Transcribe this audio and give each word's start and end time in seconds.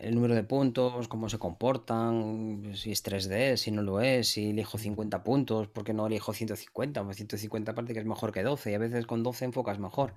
el 0.00 0.14
número 0.14 0.34
de 0.34 0.42
puntos, 0.42 1.08
cómo 1.08 1.28
se 1.28 1.38
comportan, 1.38 2.72
si 2.74 2.90
es 2.90 3.04
3D, 3.04 3.56
si 3.56 3.70
no 3.70 3.82
lo 3.82 4.00
es, 4.00 4.28
si 4.28 4.50
elijo 4.50 4.78
50 4.78 5.22
puntos, 5.22 5.68
¿por 5.68 5.84
qué 5.84 5.92
no 5.92 6.06
elijo 6.06 6.32
150? 6.32 7.04
Pues 7.04 7.16
150 7.16 7.74
parece 7.74 7.92
que 7.92 8.00
es 8.00 8.06
mejor 8.06 8.32
que 8.32 8.42
12 8.42 8.70
y 8.70 8.74
a 8.74 8.78
veces 8.78 9.06
con 9.06 9.22
12 9.22 9.44
enfocas 9.44 9.78
mejor. 9.78 10.14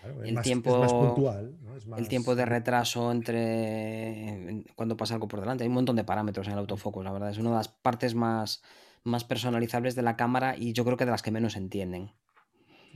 Claro, 0.00 0.14
El 0.14 0.20
más, 0.20 0.26
es 0.26 0.34
más 0.34 0.44
tiempo, 0.44 0.86
puntual, 0.86 1.56
¿no? 1.62 1.76
Es 1.76 1.86
el 1.96 2.08
tiempo 2.08 2.30
más... 2.30 2.36
de 2.36 2.46
retraso 2.46 3.10
entre 3.10 4.64
cuando 4.76 4.96
pasa 4.96 5.14
algo 5.14 5.26
por 5.26 5.40
delante. 5.40 5.64
Hay 5.64 5.68
un 5.68 5.74
montón 5.74 5.96
de 5.96 6.04
parámetros 6.04 6.46
en 6.46 6.52
el 6.52 6.60
autofocus, 6.60 7.04
la 7.04 7.12
verdad. 7.12 7.30
Es 7.30 7.38
una 7.38 7.50
de 7.50 7.56
las 7.56 7.68
partes 7.68 8.14
más, 8.14 8.62
más 9.02 9.24
personalizables 9.24 9.96
de 9.96 10.02
la 10.02 10.16
cámara 10.16 10.56
y 10.56 10.74
yo 10.74 10.84
creo 10.84 10.96
que 10.96 11.06
de 11.06 11.10
las 11.10 11.22
que 11.22 11.32
menos 11.32 11.56
entienden. 11.56 12.12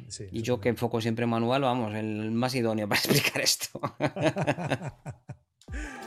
Sí, 0.07 0.29
Y 0.31 0.43
yo 0.43 0.61
que 0.61 0.69
enfoco 0.69 1.01
siempre 1.01 1.27
manual, 1.27 1.63
vamos, 1.63 1.93
el 1.95 2.31
más 2.31 2.55
idóneo 2.55 2.89
para 2.89 3.01
explicar 3.01 3.43
esto. 3.43 3.81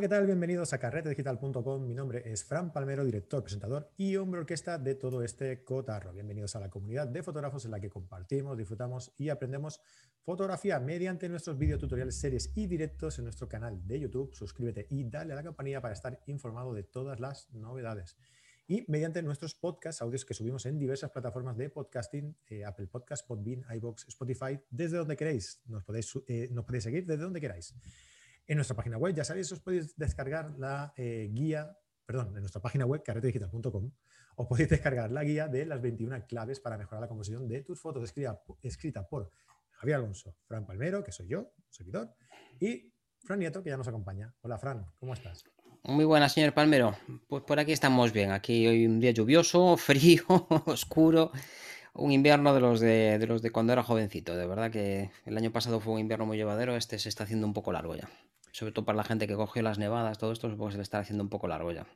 ¿qué 0.00 0.08
tal? 0.08 0.24
Bienvenidos 0.24 0.72
a 0.72 0.78
carretedigital.com. 0.78 1.86
Mi 1.86 1.92
nombre 1.92 2.22
es 2.24 2.42
Fran 2.42 2.72
Palmero, 2.72 3.04
director, 3.04 3.42
presentador 3.42 3.90
y 3.98 4.16
hombre 4.16 4.40
orquesta 4.40 4.78
de 4.78 4.94
todo 4.94 5.22
este 5.22 5.62
cotarro. 5.62 6.14
Bienvenidos 6.14 6.56
a 6.56 6.60
la 6.60 6.70
comunidad 6.70 7.06
de 7.06 7.22
fotógrafos 7.22 7.66
en 7.66 7.72
la 7.72 7.80
que 7.80 7.90
compartimos, 7.90 8.56
disfrutamos 8.56 9.12
y 9.18 9.28
aprendemos 9.28 9.82
fotografía 10.22 10.80
mediante 10.80 11.28
nuestros 11.28 11.58
videotutoriales, 11.58 12.18
series 12.18 12.50
y 12.54 12.66
directos 12.66 13.18
en 13.18 13.24
nuestro 13.24 13.46
canal 13.46 13.86
de 13.86 14.00
YouTube. 14.00 14.32
Suscríbete 14.32 14.86
y 14.88 15.04
dale 15.04 15.34
a 15.34 15.36
la 15.36 15.42
campanilla 15.42 15.82
para 15.82 15.92
estar 15.92 16.18
informado 16.24 16.72
de 16.72 16.82
todas 16.82 17.20
las 17.20 17.52
novedades. 17.52 18.16
Y 18.68 18.86
mediante 18.88 19.22
nuestros 19.22 19.54
podcasts, 19.54 20.00
audios 20.00 20.24
que 20.24 20.32
subimos 20.32 20.64
en 20.64 20.78
diversas 20.78 21.10
plataformas 21.10 21.58
de 21.58 21.68
podcasting, 21.68 22.34
eh, 22.46 22.64
Apple 22.64 22.86
Podcast, 22.86 23.26
Podbean, 23.26 23.66
iBox, 23.76 24.08
Spotify, 24.08 24.58
desde 24.70 24.96
donde 24.96 25.16
queréis. 25.18 25.60
Nos 25.66 25.84
podéis, 25.84 26.10
eh, 26.26 26.48
nos 26.52 26.64
podéis 26.64 26.84
seguir 26.84 27.04
desde 27.04 27.22
donde 27.22 27.40
queráis. 27.40 27.74
En 28.50 28.56
nuestra 28.56 28.74
página 28.74 28.98
web, 28.98 29.14
ya 29.14 29.22
sabéis, 29.22 29.52
os 29.52 29.60
podéis 29.60 29.96
descargar 29.96 30.58
la 30.58 30.92
eh, 30.96 31.30
guía, 31.30 31.78
perdón, 32.04 32.34
en 32.34 32.40
nuestra 32.40 32.60
página 32.60 32.84
web, 32.84 33.00
carretedigital.com, 33.00 33.92
os 34.34 34.46
podéis 34.48 34.68
descargar 34.68 35.12
la 35.12 35.22
guía 35.22 35.46
de 35.46 35.64
las 35.66 35.80
21 35.80 36.26
claves 36.26 36.58
para 36.58 36.76
mejorar 36.76 37.00
la 37.00 37.06
composición 37.06 37.46
de 37.46 37.62
tus 37.62 37.80
fotos, 37.80 38.02
escrita, 38.02 38.42
escrita 38.60 39.06
por 39.06 39.30
Javier 39.70 39.98
Alonso, 39.98 40.34
Fran 40.48 40.66
Palmero, 40.66 41.04
que 41.04 41.12
soy 41.12 41.28
yo, 41.28 41.52
servidor, 41.68 42.12
y 42.58 42.92
Fran 43.20 43.38
Nieto, 43.38 43.62
que 43.62 43.70
ya 43.70 43.76
nos 43.76 43.86
acompaña. 43.86 44.34
Hola, 44.40 44.58
Fran, 44.58 44.84
¿cómo 44.98 45.14
estás? 45.14 45.44
Muy 45.84 46.04
buenas, 46.04 46.32
señor 46.32 46.52
Palmero. 46.52 46.96
Pues 47.28 47.44
por 47.44 47.60
aquí 47.60 47.70
estamos 47.70 48.12
bien. 48.12 48.32
Aquí 48.32 48.66
hoy 48.66 48.84
un 48.84 48.98
día 48.98 49.12
lluvioso, 49.12 49.76
frío, 49.76 50.24
oscuro. 50.66 51.30
Un 51.94 52.10
invierno 52.10 52.52
de 52.52 52.60
los 52.60 52.80
de, 52.80 53.20
de 53.20 53.26
los 53.28 53.42
de 53.42 53.52
cuando 53.52 53.72
era 53.72 53.84
jovencito. 53.84 54.34
De 54.34 54.48
verdad 54.48 54.72
que 54.72 55.12
el 55.24 55.36
año 55.36 55.52
pasado 55.52 55.78
fue 55.78 55.92
un 55.92 56.00
invierno 56.00 56.26
muy 56.26 56.36
llevadero. 56.36 56.74
Este 56.74 56.98
se 56.98 57.08
está 57.08 57.22
haciendo 57.22 57.46
un 57.46 57.52
poco 57.52 57.70
largo 57.70 57.94
ya. 57.94 58.08
Sobre 58.52 58.72
todo 58.72 58.84
para 58.84 58.96
la 58.96 59.04
gente 59.04 59.26
que 59.26 59.34
cogió 59.34 59.62
las 59.62 59.78
nevadas, 59.78 60.18
todo 60.18 60.32
esto 60.32 60.50
supongo 60.50 60.68
que 60.68 60.72
se 60.72 60.78
le 60.78 60.82
está 60.82 60.98
haciendo 60.98 61.22
un 61.22 61.30
poco 61.30 61.48
largo 61.48 61.72
ya. 61.72 61.86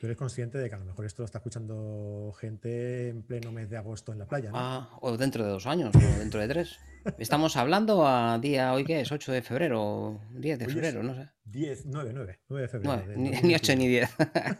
Tú 0.00 0.06
eres 0.06 0.18
consciente 0.18 0.58
de 0.58 0.68
que 0.68 0.74
a 0.74 0.78
lo 0.78 0.84
mejor 0.84 1.06
esto 1.06 1.22
lo 1.22 1.24
está 1.26 1.38
escuchando 1.38 2.34
gente 2.38 3.08
en 3.08 3.22
pleno 3.22 3.50
mes 3.50 3.70
de 3.70 3.78
agosto 3.78 4.12
en 4.12 4.18
la 4.18 4.26
playa, 4.26 4.50
¿no? 4.50 4.58
Ah, 4.58 4.90
o 5.00 5.16
dentro 5.16 5.42
de 5.42 5.50
dos 5.50 5.66
años, 5.66 5.94
o 5.94 6.18
dentro 6.18 6.38
de 6.38 6.48
tres. 6.48 6.78
Estamos 7.18 7.56
hablando 7.56 8.06
a 8.06 8.38
día, 8.38 8.74
hoy 8.74 8.84
qué 8.84 9.00
es, 9.00 9.10
8 9.10 9.32
de 9.32 9.40
febrero, 9.40 10.20
10 10.32 10.58
de 10.58 10.66
Hoy 10.66 10.72
febrero, 10.72 11.02
no 11.02 11.14
sé. 11.14 11.30
10, 11.44 11.86
9, 11.86 12.10
9, 12.12 12.40
9 12.48 12.62
de 12.62 12.68
febrero. 12.68 13.02
9, 13.06 13.08
del 13.08 13.22
ni, 13.22 13.30
ni 13.30 13.54
8 13.54 13.76
ni 13.76 13.98
2021. 13.98 14.08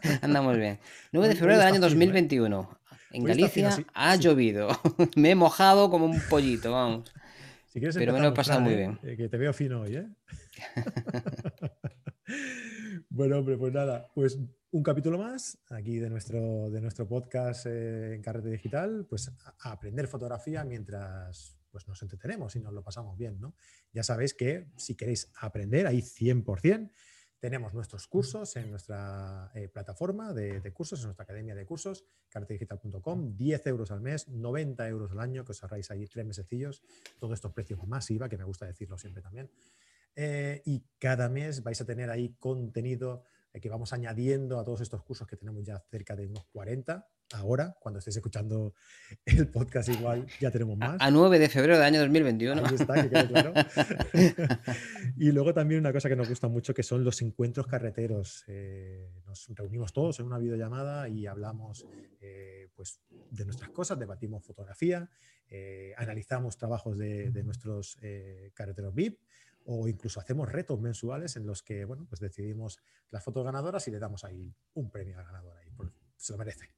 10. 0.01 0.23
Andamos 0.23 0.57
bien. 0.57 0.79
9 1.11 1.27
de 1.27 1.35
febrero 1.35 1.59
del 1.59 1.67
año 1.67 1.75
fino, 1.75 1.85
¿eh? 1.85 1.89
2021. 1.89 2.79
En 3.11 3.29
está 3.29 3.49
fino. 3.49 3.69
Galicia 3.69 3.71
Si, 3.71 3.85
ha 3.93 4.15
si, 4.15 4.21
llovido. 4.23 4.69
Me 5.15 5.31
he 5.31 5.35
mojado 5.35 5.91
como 5.91 6.05
un 6.05 6.19
pollito, 6.29 6.71
vamos. 6.71 7.13
Si 7.77 7.81
quieres 7.81 7.95
Pero 7.95 8.13
me 8.13 8.19
lo 8.19 8.29
he 8.29 8.31
pasado 8.31 8.61
muy 8.61 8.73
¿eh? 8.73 8.77
bien. 8.77 8.99
Eh, 9.03 9.15
que 9.15 9.29
te 9.29 9.37
veo 9.37 9.53
fino 9.53 9.81
hoy, 9.81 9.97
¿eh? 9.97 10.07
Bueno, 13.09 13.39
hombre, 13.39 13.57
pues 13.57 13.73
nada, 13.73 14.11
pues 14.13 14.37
un 14.71 14.83
capítulo 14.83 15.17
más 15.17 15.57
aquí 15.69 15.97
de 15.97 16.09
nuestro, 16.09 16.69
de 16.69 16.81
nuestro 16.81 17.07
podcast 17.07 17.65
eh, 17.65 18.13
en 18.13 18.21
Carrete 18.21 18.49
Digital, 18.49 19.07
pues 19.09 19.31
a 19.59 19.71
aprender 19.71 20.07
fotografía 20.07 20.63
mientras 20.65 21.57
pues, 21.71 21.87
nos 21.87 22.01
entretenemos 22.01 22.55
y 22.55 22.59
nos 22.59 22.73
lo 22.73 22.83
pasamos 22.83 23.17
bien, 23.17 23.39
¿no? 23.39 23.55
Ya 23.93 24.03
sabéis 24.03 24.33
que 24.33 24.67
si 24.75 24.95
queréis 24.95 25.31
aprender, 25.39 25.87
ahí 25.87 26.01
100%, 26.01 26.91
tenemos 27.39 27.73
nuestros 27.73 28.07
cursos 28.07 28.55
en 28.55 28.71
nuestra 28.71 29.51
eh, 29.53 29.67
plataforma 29.67 30.33
de, 30.33 30.71
cursos, 30.73 30.99
en 30.99 31.05
nuestra 31.05 31.23
academia 31.23 31.55
de 31.55 31.65
cursos, 31.65 32.03
carretedigital.com, 32.29 33.35
10 33.35 33.67
euros 33.67 33.91
al 33.91 34.01
mes, 34.01 34.27
90 34.27 34.87
euros 34.87 35.11
al 35.11 35.19
año, 35.19 35.45
que 35.45 35.51
os 35.51 35.63
ahorráis 35.63 35.91
ahí 35.91 36.05
tres 36.07 36.25
mesecillos, 36.25 36.81
todo 37.19 37.33
esto 37.33 37.53
precios 37.53 37.85
masiva, 37.87 38.27
que 38.27 38.37
me 38.37 38.43
gusta 38.43 38.65
decirlo 38.65 38.97
siempre 38.97 39.21
también. 39.21 39.49
Eh, 40.15 40.63
y 40.65 40.83
cada 40.97 41.29
mes 41.29 41.61
vais 41.61 41.79
a 41.79 41.85
tener 41.85 42.09
ahí 42.09 42.35
contenido 42.39 43.23
eh, 43.57 43.61
que 43.61 43.69
vamos 43.69 43.91
añadiendo 43.93 44.59
a 44.59 44.63
todos 44.63 44.81
estos 44.81 45.03
cursos 45.03 45.27
que 45.27 45.35
tenemos 45.35 45.63
ya 45.63 45.79
cerca 45.89 46.15
de 46.15 46.27
unos 46.27 46.45
40. 46.45 47.07
Ahora, 47.33 47.75
cuando 47.79 47.99
estéis 47.99 48.17
escuchando 48.17 48.73
el 49.25 49.49
podcast, 49.49 49.89
igual 49.89 50.25
ya 50.39 50.51
tenemos 50.51 50.77
más. 50.77 51.01
A, 51.01 51.05
a 51.05 51.11
9 51.11 51.39
de 51.39 51.49
febrero 51.49 51.75
del 51.75 51.83
año 51.83 51.99
2021. 51.99 52.65
Ahí 52.65 52.75
está, 52.75 52.93
que 53.01 53.09
quede 53.09 53.27
claro. 53.27 53.53
y 55.17 55.31
luego 55.31 55.53
también 55.53 55.81
una 55.81 55.91
cosa 55.91 56.07
que 56.07 56.15
nos 56.15 56.29
gusta 56.29 56.47
mucho 56.47 56.73
que 56.73 56.83
son 56.83 57.03
los 57.03 57.21
encuentros 57.21 57.67
carreteros. 57.67 58.43
Eh, 58.47 59.11
nos 59.25 59.47
reunimos 59.49 59.91
todos 59.91 60.19
en 60.19 60.27
una 60.27 60.37
videollamada 60.37 61.09
y 61.09 61.25
hablamos 61.25 61.85
eh, 62.21 62.69
pues, 62.75 63.01
de 63.09 63.45
nuestras 63.45 63.71
cosas, 63.71 63.99
debatimos 63.99 64.45
fotografía, 64.45 65.09
eh, 65.49 65.93
analizamos 65.97 66.57
trabajos 66.57 66.97
de, 66.97 67.31
de 67.31 67.43
nuestros 67.43 67.97
carreteros 68.53 68.93
VIP 68.93 69.19
o 69.69 69.87
incluso 69.87 70.19
hacemos 70.19 70.49
retos 70.49 70.79
mensuales 70.79 71.35
en 71.35 71.45
los 71.45 71.61
que 71.61 71.83
bueno, 71.83 72.05
pues 72.07 72.21
decidimos 72.21 72.79
las 73.09 73.23
fotos 73.23 73.43
ganadoras 73.43 73.87
y 73.87 73.91
le 73.91 73.99
damos 73.99 74.23
ahí 74.23 74.53
un 74.73 74.89
premio 74.89 75.19
al 75.19 75.25
ganador. 75.25 75.57
Ahí, 75.57 75.69
se 76.15 76.33
lo 76.33 76.39
merece. 76.39 76.71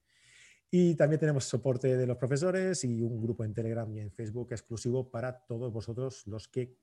Y 0.70 0.96
también 0.96 1.18
tenemos 1.18 1.44
soporte 1.44 1.96
de 1.96 2.06
los 2.06 2.16
profesores 2.16 2.84
y 2.84 3.00
un 3.02 3.20
grupo 3.20 3.44
en 3.44 3.54
Telegram 3.54 3.90
y 3.92 4.00
en 4.00 4.10
Facebook 4.10 4.48
exclusivo 4.50 5.10
para 5.10 5.46
todos 5.46 5.72
vosotros 5.72 6.26
los 6.26 6.48
que 6.48 6.76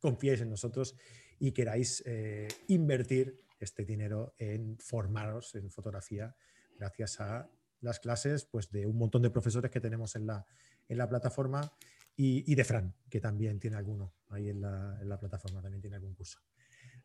confiéis 0.00 0.40
en 0.40 0.50
nosotros 0.50 0.94
y 1.38 1.52
queráis 1.52 2.02
eh, 2.06 2.48
invertir 2.68 3.44
este 3.60 3.84
dinero 3.84 4.34
en 4.38 4.78
formaros 4.78 5.54
en 5.54 5.70
fotografía 5.70 6.36
gracias 6.76 7.20
a 7.20 7.50
las 7.80 8.00
clases 8.00 8.44
pues, 8.44 8.70
de 8.70 8.86
un 8.86 8.96
montón 8.96 9.22
de 9.22 9.30
profesores 9.30 9.70
que 9.70 9.80
tenemos 9.80 10.16
en 10.16 10.26
la, 10.26 10.46
en 10.88 10.98
la 10.98 11.08
plataforma 11.08 11.72
y, 12.20 12.50
y, 12.50 12.56
de 12.56 12.64
Fran, 12.64 12.92
que 13.08 13.20
también 13.20 13.60
tiene 13.60 13.76
alguno 13.76 14.12
ahí 14.30 14.48
en 14.48 14.60
la, 14.60 15.18
plataforma, 15.20 15.62
también 15.62 15.80
tiene 15.80 15.94
algún 15.94 16.14
curso. 16.14 16.40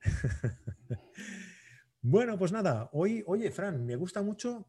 bueno, 2.01 2.35
pues 2.35 2.51
nada, 2.51 2.90
hoy, 2.94 3.24
oye, 3.28 3.51
Fran, 3.51 3.85
me 3.85 3.96
gusta 3.96 4.24
mucho, 4.24 4.68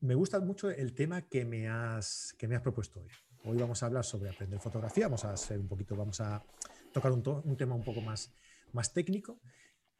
me 0.00 0.16
gusta 0.16 0.40
mucho 0.40 0.68
el 0.68 0.94
tema 0.94 1.28
que 1.28 1.44
me 1.44 1.68
has, 1.68 2.34
que 2.36 2.48
me 2.48 2.56
has 2.56 2.62
propuesto 2.62 3.02
hoy. 3.02 3.08
Hoy 3.44 3.56
vamos 3.56 3.84
a 3.84 3.86
hablar 3.86 4.04
sobre 4.04 4.30
aprender 4.30 4.58
fotografía, 4.58 5.06
vamos 5.06 5.24
a 5.26 5.32
hacer 5.32 5.60
un 5.60 5.68
poquito, 5.68 5.94
vamos 5.94 6.20
a 6.20 6.44
tocar 6.92 7.12
un, 7.12 7.22
to 7.22 7.42
un 7.44 7.56
tema 7.56 7.76
un 7.76 7.84
poco 7.84 8.00
más, 8.00 8.32
más 8.72 8.92
técnico. 8.92 9.40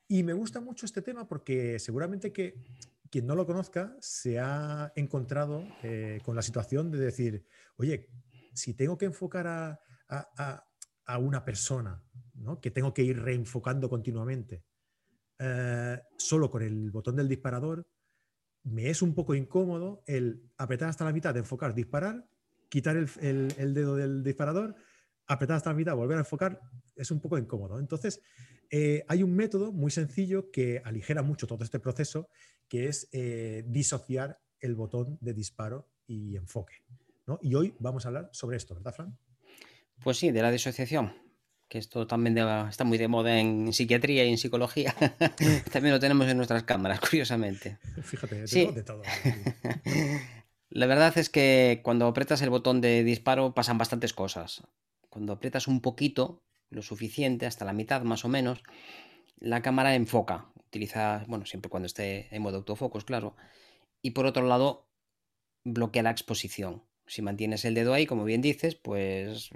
Y 0.09 0.25
me 0.25 0.33
gusta 0.33 0.61
mucho 0.61 0.87
este 0.87 1.03
tema 1.03 1.29
porque 1.29 1.79
seguramente 1.79 2.33
que 2.33 2.57
quien 3.11 3.27
no 3.27 3.37
lo 3.37 3.47
conozca 3.47 3.97
se 4.01 4.41
ha 4.41 4.93
encontrado 4.97 5.63
eh, 5.85 6.21
con 6.25 6.35
la 6.35 6.43
situación 6.43 6.91
de 6.91 6.99
decir, 6.99 7.47
oye, 7.77 8.09
si 8.55 8.75
tengo 8.75 8.97
que 8.97 9.07
enfocar 9.07 9.47
a, 9.47 9.81
a, 10.09 10.65
a, 11.07 11.19
una 11.19 11.45
persona, 11.45 12.03
¿no? 12.35 12.61
que 12.61 12.71
tengo 12.71 12.95
que 12.95 13.03
ir 13.03 13.21
reenfocando 13.21 13.89
continuamente, 13.89 14.65
eh, 15.39 16.01
solo 16.17 16.51
con 16.51 16.63
el 16.63 16.91
botón 16.91 17.17
del 17.17 17.29
disparador, 17.29 17.87
me 18.65 18.89
es 18.89 19.03
un 19.03 19.15
poco 19.15 19.35
incómodo 19.35 20.03
el 20.07 20.51
apretar 20.57 20.89
hasta 20.89 21.05
la 21.05 21.13
mitad 21.13 21.35
de 21.35 21.41
enfocar, 21.41 21.75
disparar, 21.75 22.27
quitar 22.69 22.97
el, 22.97 23.11
el, 23.21 23.55
el 23.59 23.75
dedo 23.75 23.97
del 23.97 24.23
disparador, 24.23 24.75
apretar 25.27 25.57
hasta 25.57 25.71
la 25.71 25.77
mitad, 25.77 25.97
volver 25.97 26.17
a 26.17 26.21
enfocar, 26.21 26.61
es 26.97 27.11
un 27.11 27.21
poco 27.21 27.39
incómodo. 27.39 27.79
Entonces, 27.79 28.21
eh, 28.71 29.05
hay 29.09 29.23
un 29.23 29.35
método 29.35 29.73
muy 29.73 29.91
sencillo 29.91 30.51
que 30.51 30.81
aligera 30.85 31.23
mucho 31.23 31.47
todo 31.47 31.65
este 31.65 31.81
proceso, 31.81 32.29
que 32.69 32.89
es 32.89 33.09
eh, 33.13 33.65
disociar 33.67 34.41
el 34.61 34.75
botón 34.75 35.19
de 35.21 35.35
disparo 35.35 35.91
y 36.07 36.37
enfoque. 36.37 36.83
¿No? 37.27 37.39
Y 37.43 37.55
hoy 37.55 37.75
vamos 37.79 38.05
a 38.05 38.09
hablar 38.09 38.29
sobre 38.33 38.57
esto, 38.57 38.75
¿verdad, 38.75 38.95
Fran? 38.95 39.19
Pues 40.03 40.19
sí, 40.19 40.31
de 40.31 40.43
la 40.43 40.51
disociación. 40.51 41.15
que 41.67 41.79
esto 41.79 42.07
también 42.07 42.35
de- 42.35 42.67
está 42.69 42.85
muy 42.85 42.99
de 42.99 43.09
moda 43.09 43.41
en 43.41 43.73
psiquiatría 43.73 44.25
y 44.25 44.29
en 44.31 44.39
psicología. 44.39 44.95
También 45.73 45.95
lo 45.95 45.99
tenemos 45.99 46.29
en 46.29 46.37
nuestras 46.37 46.63
cámaras, 46.65 47.01
curiosamente. 47.01 47.79
Fíjate, 48.03 48.47
Sí. 48.47 48.67
de 48.73 48.83
todo. 48.83 49.03
La 50.69 50.87
verdad 50.87 51.17
es 51.19 51.31
que 51.31 51.81
cuando 51.83 52.07
aprietas 52.07 52.43
el 52.43 52.51
botón 52.51 52.81
de 52.81 53.03
disparo 53.03 53.55
pasan 53.55 53.79
bastantes 53.79 54.13
cosas. 54.13 54.63
Cuando 55.09 55.33
aprietas 55.33 55.67
un 55.67 55.81
poquito, 55.81 56.43
lo 56.71 56.83
suficiente, 56.83 57.47
hasta 57.47 57.65
la 57.65 57.73
mitad 57.73 58.03
más 58.03 58.25
o 58.25 58.29
menos, 58.29 58.63
la 59.39 59.63
cámara 59.63 59.95
enfoca. 59.95 60.53
Utiliza, 60.67 61.25
bueno, 61.29 61.47
siempre 61.47 61.71
cuando 61.71 61.87
esté 61.87 62.29
en 62.35 62.43
modo 62.43 62.59
autofocus, 62.59 63.05
claro. 63.05 63.37
Y 64.03 64.11
por 64.11 64.27
otro 64.27 64.47
lado, 64.47 64.87
bloquea 65.65 66.03
la 66.03 66.11
exposición. 66.11 66.83
Si 67.07 67.23
mantienes 67.23 67.65
el 67.65 67.75
dedo 67.75 67.93
ahí, 67.93 68.07
como 68.07 68.25
bien 68.25 68.41
dices, 68.41 68.75
pues 68.75 69.51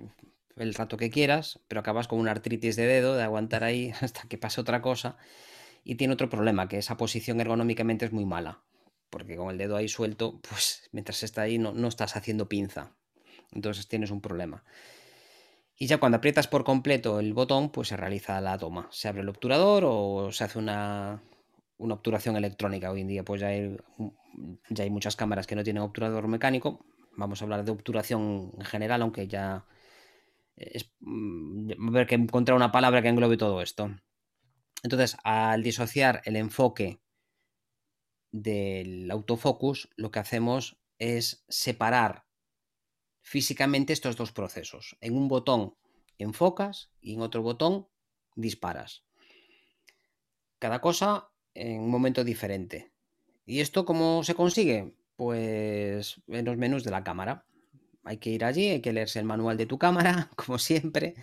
el 0.56 0.74
rato 0.74 0.96
que 0.96 1.10
quieras, 1.10 1.60
pero 1.68 1.80
acabas 1.80 2.08
con 2.08 2.18
una 2.18 2.32
artritis 2.32 2.76
de 2.76 2.86
dedo, 2.86 3.16
de 3.16 3.22
aguantar 3.22 3.64
ahí 3.64 3.92
hasta 4.00 4.22
que 4.28 4.38
pase 4.38 4.60
otra 4.60 4.82
cosa. 4.82 5.16
Y 5.84 5.94
tiene 5.94 6.14
otro 6.14 6.28
problema, 6.28 6.68
que 6.68 6.78
esa 6.78 6.96
posición 6.96 7.40
ergonómicamente 7.40 8.04
es 8.04 8.12
muy 8.12 8.24
mala. 8.24 8.60
Porque 9.10 9.36
con 9.36 9.50
el 9.50 9.58
dedo 9.58 9.76
ahí 9.76 9.88
suelto, 9.88 10.40
pues 10.48 10.88
mientras 10.92 11.22
está 11.22 11.42
ahí 11.42 11.58
no, 11.58 11.72
no 11.72 11.88
estás 11.88 12.16
haciendo 12.16 12.48
pinza. 12.48 12.92
Entonces 13.52 13.88
tienes 13.88 14.10
un 14.10 14.20
problema. 14.20 14.64
Y 15.80 15.86
ya 15.86 15.98
cuando 15.98 16.18
aprietas 16.18 16.48
por 16.48 16.64
completo 16.64 17.20
el 17.20 17.32
botón, 17.32 17.70
pues 17.70 17.88
se 17.88 17.96
realiza 17.96 18.40
la 18.40 18.58
toma. 18.58 18.88
Se 18.90 19.08
abre 19.08 19.22
el 19.22 19.28
obturador 19.28 19.84
o 19.86 20.32
se 20.32 20.42
hace 20.44 20.58
una, 20.58 21.22
una 21.78 21.94
obturación 21.94 22.36
electrónica. 22.36 22.90
Hoy 22.90 23.02
en 23.02 23.06
día 23.06 23.24
pues 23.24 23.40
ya 23.40 23.48
hay, 23.48 23.76
ya 24.68 24.82
hay 24.82 24.90
muchas 24.90 25.14
cámaras 25.14 25.46
que 25.46 25.54
no 25.54 25.62
tienen 25.62 25.84
obturador 25.84 26.26
mecánico. 26.26 26.84
Vamos 27.18 27.42
a 27.42 27.46
hablar 27.46 27.64
de 27.64 27.72
obturación 27.72 28.52
en 28.56 28.64
general, 28.64 29.02
aunque 29.02 29.26
ya 29.26 29.66
es 30.54 30.92
mm, 31.00 31.90
ver 31.90 32.06
que 32.06 32.14
encontrar 32.14 32.54
una 32.54 32.70
palabra 32.70 33.02
que 33.02 33.08
englobe 33.08 33.36
todo 33.36 33.60
esto. 33.60 33.90
Entonces, 34.84 35.16
al 35.24 35.64
disociar 35.64 36.22
el 36.26 36.36
enfoque 36.36 37.00
del 38.30 39.10
autofocus, 39.10 39.90
lo 39.96 40.12
que 40.12 40.20
hacemos 40.20 40.78
es 41.00 41.44
separar 41.48 42.24
físicamente 43.20 43.92
estos 43.92 44.14
dos 44.14 44.30
procesos. 44.30 44.96
En 45.00 45.16
un 45.16 45.26
botón 45.26 45.74
enfocas 46.18 46.92
y 47.00 47.14
en 47.14 47.22
otro 47.22 47.42
botón 47.42 47.88
disparas. 48.36 49.04
Cada 50.60 50.80
cosa 50.80 51.32
en 51.54 51.80
un 51.80 51.90
momento 51.90 52.22
diferente. 52.22 52.92
¿Y 53.44 53.58
esto 53.58 53.84
cómo 53.84 54.22
se 54.22 54.36
consigue? 54.36 54.94
Pues 55.18 56.22
en 56.28 56.44
los 56.46 56.56
menús 56.56 56.84
de 56.84 56.90
la 56.92 57.04
cámara. 57.04 57.44
Hay 58.04 58.18
que 58.18 58.30
ir 58.30 58.44
allí, 58.44 58.70
hay 58.70 58.80
que 58.82 58.92
leerse 58.92 59.18
el 59.18 59.26
manual 59.26 59.56
de 59.58 59.66
tu 59.66 59.78
cámara, 59.78 60.30
como 60.36 60.58
siempre. 60.58 61.16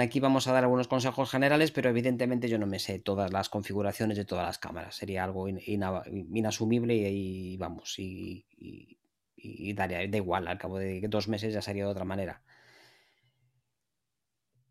Aquí 0.00 0.20
vamos 0.20 0.48
a 0.48 0.52
dar 0.54 0.64
algunos 0.64 0.88
consejos 0.88 1.30
generales, 1.30 1.70
pero 1.72 1.90
evidentemente 1.90 2.48
yo 2.48 2.58
no 2.58 2.66
me 2.66 2.78
sé 2.80 2.98
todas 3.00 3.32
las 3.32 3.48
configuraciones 3.50 4.16
de 4.18 4.24
todas 4.26 4.46
las 4.46 4.58
cámaras. 4.58 4.96
Sería 4.96 5.24
algo 5.24 5.48
in- 5.48 5.60
ina- 5.66 6.02
inasumible 6.34 6.96
y, 6.96 7.56
vamos, 7.58 7.96
y 7.98 9.72
daría, 9.74 9.98
da 10.08 10.16
igual, 10.24 10.48
al 10.48 10.58
cabo 10.58 10.78
de 10.78 11.00
dos 11.08 11.28
meses 11.28 11.52
ya 11.54 11.62
sería 11.62 11.84
de 11.84 11.90
otra 11.90 12.04
manera. 12.04 12.42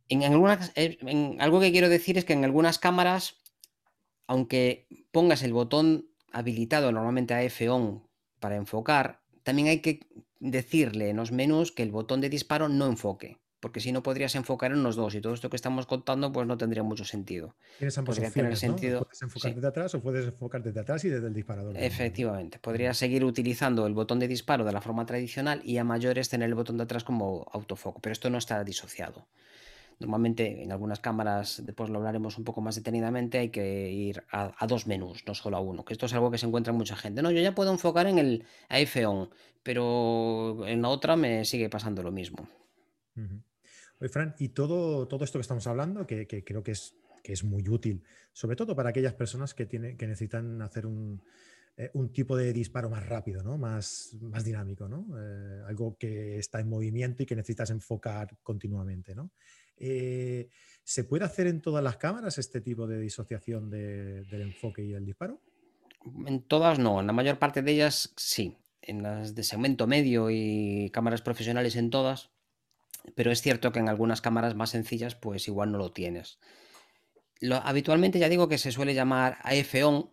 En 0.10 0.24
algunas, 0.24 0.72
eh, 0.76 0.98
en- 1.02 1.42
algo 1.42 1.60
que 1.60 1.72
quiero 1.72 1.90
decir 1.90 2.18
es 2.18 2.26
que 2.26 2.34
en 2.34 2.44
algunas 2.46 2.80
cámaras, 2.80 3.38
aunque 4.28 4.88
pongas 5.12 5.44
el 5.44 5.54
botón 5.54 6.10
habilitado 6.32 6.92
normalmente 6.92 7.34
a 7.36 7.44
F-on 7.44 8.04
para 8.44 8.58
enfocar, 8.58 9.22
también 9.44 9.70
hay 9.70 9.80
que 9.80 10.06
decirle 10.42 11.10
en 11.10 11.16
los 11.16 11.32
menús 11.32 11.72
que 11.72 11.82
el 11.82 11.92
botón 11.92 12.20
de 12.20 12.28
disparo 12.28 12.68
no 12.68 12.88
enfoque, 12.88 13.38
porque 13.62 13.80
si 13.80 13.94
no 13.94 14.04
podrías 14.04 14.36
enfocar 14.36 14.74
en 14.74 14.84
los 14.84 14.98
dos 14.98 15.16
y 15.16 15.22
todo 15.22 15.34
esto 15.34 15.50
que 15.50 15.56
estamos 15.56 15.86
contando 15.86 16.30
pues 16.34 16.46
no 16.46 16.58
tendría 16.58 16.84
mucho 16.84 17.06
sentido. 17.06 17.56
Tienes 17.78 17.98
ambas 17.98 18.20
opciones, 18.20 18.52
¿no? 18.52 18.56
sentido, 18.58 19.04
Puedes 19.06 19.22
enfocar 19.22 19.52
sí. 19.52 19.56
desde 19.56 19.68
atrás 19.70 19.96
o 19.96 20.02
puedes 20.02 20.26
enfocar 20.26 20.62
desde 20.62 20.82
atrás 20.82 21.06
y 21.06 21.10
desde 21.10 21.28
el 21.28 21.34
disparador. 21.34 21.74
Efectivamente, 21.78 22.60
podrías 22.60 22.98
seguir 22.98 23.24
utilizando 23.24 23.88
el 23.88 23.94
botón 23.94 24.20
de 24.20 24.28
disparo 24.28 24.66
de 24.66 24.74
la 24.74 24.82
forma 24.82 25.06
tradicional 25.06 25.62
y 25.64 25.78
a 25.78 25.86
mayores 25.86 26.28
tener 26.28 26.50
el 26.50 26.56
botón 26.56 26.76
de 26.76 26.84
atrás 26.84 27.06
como 27.06 27.48
autofoco, 27.54 28.02
pero 28.02 28.12
esto 28.12 28.30
no 28.30 28.40
está 28.40 28.62
disociado. 28.66 29.26
Normalmente 30.00 30.64
en 30.64 30.72
algunas 30.72 31.00
cámaras, 31.00 31.62
después 31.66 31.90
lo 31.90 31.98
hablaremos 31.98 32.38
un 32.38 32.44
poco 32.44 32.62
más 32.62 32.76
detenidamente, 32.76 33.40
hay 33.40 33.50
que 33.50 33.92
ir 33.92 34.24
a, 34.32 34.66
dos 34.68 34.88
menús, 34.88 35.24
no 35.26 35.34
solo 35.34 35.58
a 35.58 35.60
uno, 35.60 35.86
que 35.86 35.94
esto 35.94 36.06
es 36.06 36.14
algo 36.14 36.32
que 36.32 36.38
se 36.38 36.46
encuentra 36.46 36.74
mucha 36.74 36.96
gente. 36.96 37.22
No, 37.22 37.32
yo 37.32 37.42
ya 37.42 37.56
puedo 37.56 37.72
enfocar 37.72 38.08
en 38.08 38.20
el 38.20 38.46
F-on, 38.70 39.30
pero 39.62 40.66
en 40.68 40.82
la 40.82 40.90
otra 40.90 41.16
me 41.16 41.46
sigue 41.46 41.70
pasando 41.70 42.04
lo 42.04 42.12
mismo. 42.12 42.48
Ujú. 43.16 43.42
Oye, 44.00 44.10
Fran, 44.10 44.36
y 44.40 44.50
todo, 44.50 45.08
todo 45.08 45.24
esto 45.24 45.40
que 45.40 45.44
estamos 45.44 45.68
hablando, 45.68 46.06
que, 46.06 46.28
creo 46.28 46.64
que 46.64 46.72
es, 46.72 46.96
que 47.24 47.34
es 47.34 47.44
muy 47.44 47.68
útil, 47.70 48.04
sobre 48.32 48.56
todo 48.56 48.76
para 48.76 48.90
aquellas 48.90 49.14
personas 49.14 49.54
que, 49.54 49.66
tienen, 49.66 49.98
que 49.98 50.08
necesitan 50.08 50.62
hacer 50.62 50.86
un, 50.86 51.22
eh, 51.76 51.90
un 51.94 52.14
tipo 52.14 52.38
de 52.38 52.54
disparo 52.54 52.88
más 52.88 53.04
rápido, 53.08 53.42
¿no? 53.42 53.58
más, 53.58 54.16
más 54.22 54.44
dinámico, 54.44 54.88
¿no? 54.88 55.08
Eh, 55.18 55.64
algo 55.68 55.98
que 55.98 56.38
está 56.38 56.60
en 56.60 56.70
movimiento 56.70 57.24
y 57.24 57.26
que 57.26 57.36
necesitas 57.36 57.72
enfocar 57.72 58.38
continuamente. 58.44 59.16
¿no? 59.16 59.32
Eh, 59.78 60.50
¿Se 60.84 61.04
puede 61.06 61.24
hacer 61.26 61.48
en 61.48 61.62
todas 61.62 61.84
las 61.84 61.98
cámaras 61.98 62.38
este 62.38 62.60
tipo 62.62 62.88
de 62.88 63.00
disociación 63.00 63.70
de- 63.70 64.24
del 64.24 64.42
enfoque 64.42 64.84
y 64.84 64.94
el 64.94 65.06
disparo? 65.06 65.40
En 66.26 66.42
todas 66.42 66.80
no, 66.80 67.00
en 67.00 67.08
la 67.08 67.14
mayor 67.14 67.40
parte 67.40 67.62
de 67.62 67.72
ellas 67.72 68.14
sí. 68.18 68.58
En 68.82 69.02
las 69.02 69.34
de 69.36 69.44
segmento 69.44 69.88
medio 69.88 70.30
y 70.30 70.90
cámaras 70.92 71.22
profesionales 71.22 71.78
en 71.78 71.90
todas. 71.90 72.32
Pero 73.16 73.32
es 73.32 73.42
cierto 73.42 73.72
que 73.72 73.80
en 73.80 73.88
algunas 73.90 74.22
cámaras 74.22 74.56
más 74.56 74.72
sencillas, 74.72 75.16
pues 75.16 75.48
igual 75.48 75.72
no 75.72 75.78
lo 75.78 75.92
tienes. 75.94 76.38
Lo- 77.40 77.58
habitualmente 77.58 78.20
ya 78.20 78.28
digo 78.30 78.48
que 78.50 78.58
se 78.58 78.72
suele 78.74 78.94
llamar 78.94 79.38
AF-ON 79.44 80.10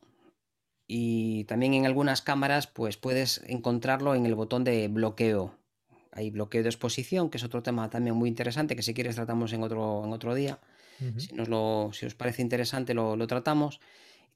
y 0.87 1.45
también 1.45 1.75
en 1.75 1.87
algunas 1.87 2.23
cámaras, 2.23 2.67
pues 2.67 2.97
puedes 2.97 3.43
encontrarlo 3.47 4.15
en 4.15 4.27
el 4.27 4.35
botón 4.35 4.65
de 4.65 4.89
bloqueo. 4.89 5.57
Hay 6.13 6.31
bloqueo 6.31 6.63
de 6.63 6.69
exposición, 6.69 7.31
que 7.31 7.39
es 7.39 7.45
otro 7.45 7.63
tema 7.63 7.89
también 7.91 8.17
muy 8.17 8.29
interesante, 8.29 8.77
que 8.77 8.83
si 8.83 8.95
quieres 8.95 9.17
tratamos 9.17 9.53
en 9.53 9.63
otro, 9.63 10.03
en 10.05 10.13
otro 10.13 10.35
día. 10.35 10.61
Si, 11.17 11.35
nos 11.35 11.49
lo, 11.49 11.91
si 11.95 12.05
os 12.05 12.15
parece 12.15 12.43
interesante, 12.43 12.93
lo, 12.93 13.17
lo 13.17 13.27
tratamos. 13.27 13.81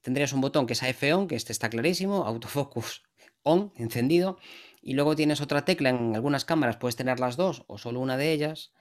Tendrías 0.01 0.33
un 0.33 0.41
botón 0.41 0.65
que 0.65 0.73
es 0.73 0.81
AF 0.81 1.03
on, 1.13 1.27
que 1.27 1.35
este 1.35 1.51
está 1.51 1.69
clarísimo, 1.69 2.25
autofocus 2.25 3.03
on, 3.43 3.71
encendido. 3.75 4.39
Y 4.81 4.93
luego 4.93 5.15
tienes 5.15 5.41
otra 5.41 5.65
tecla 5.65 5.89
en 5.89 6.15
algunas 6.15 6.45
cámaras, 6.45 6.77
puedes 6.77 6.95
tener 6.95 7.19
las 7.19 7.37
dos 7.37 7.63
o 7.67 7.77
solo 7.77 7.99
una 7.99 8.17
de 8.17 8.31
ellas, 8.31 8.71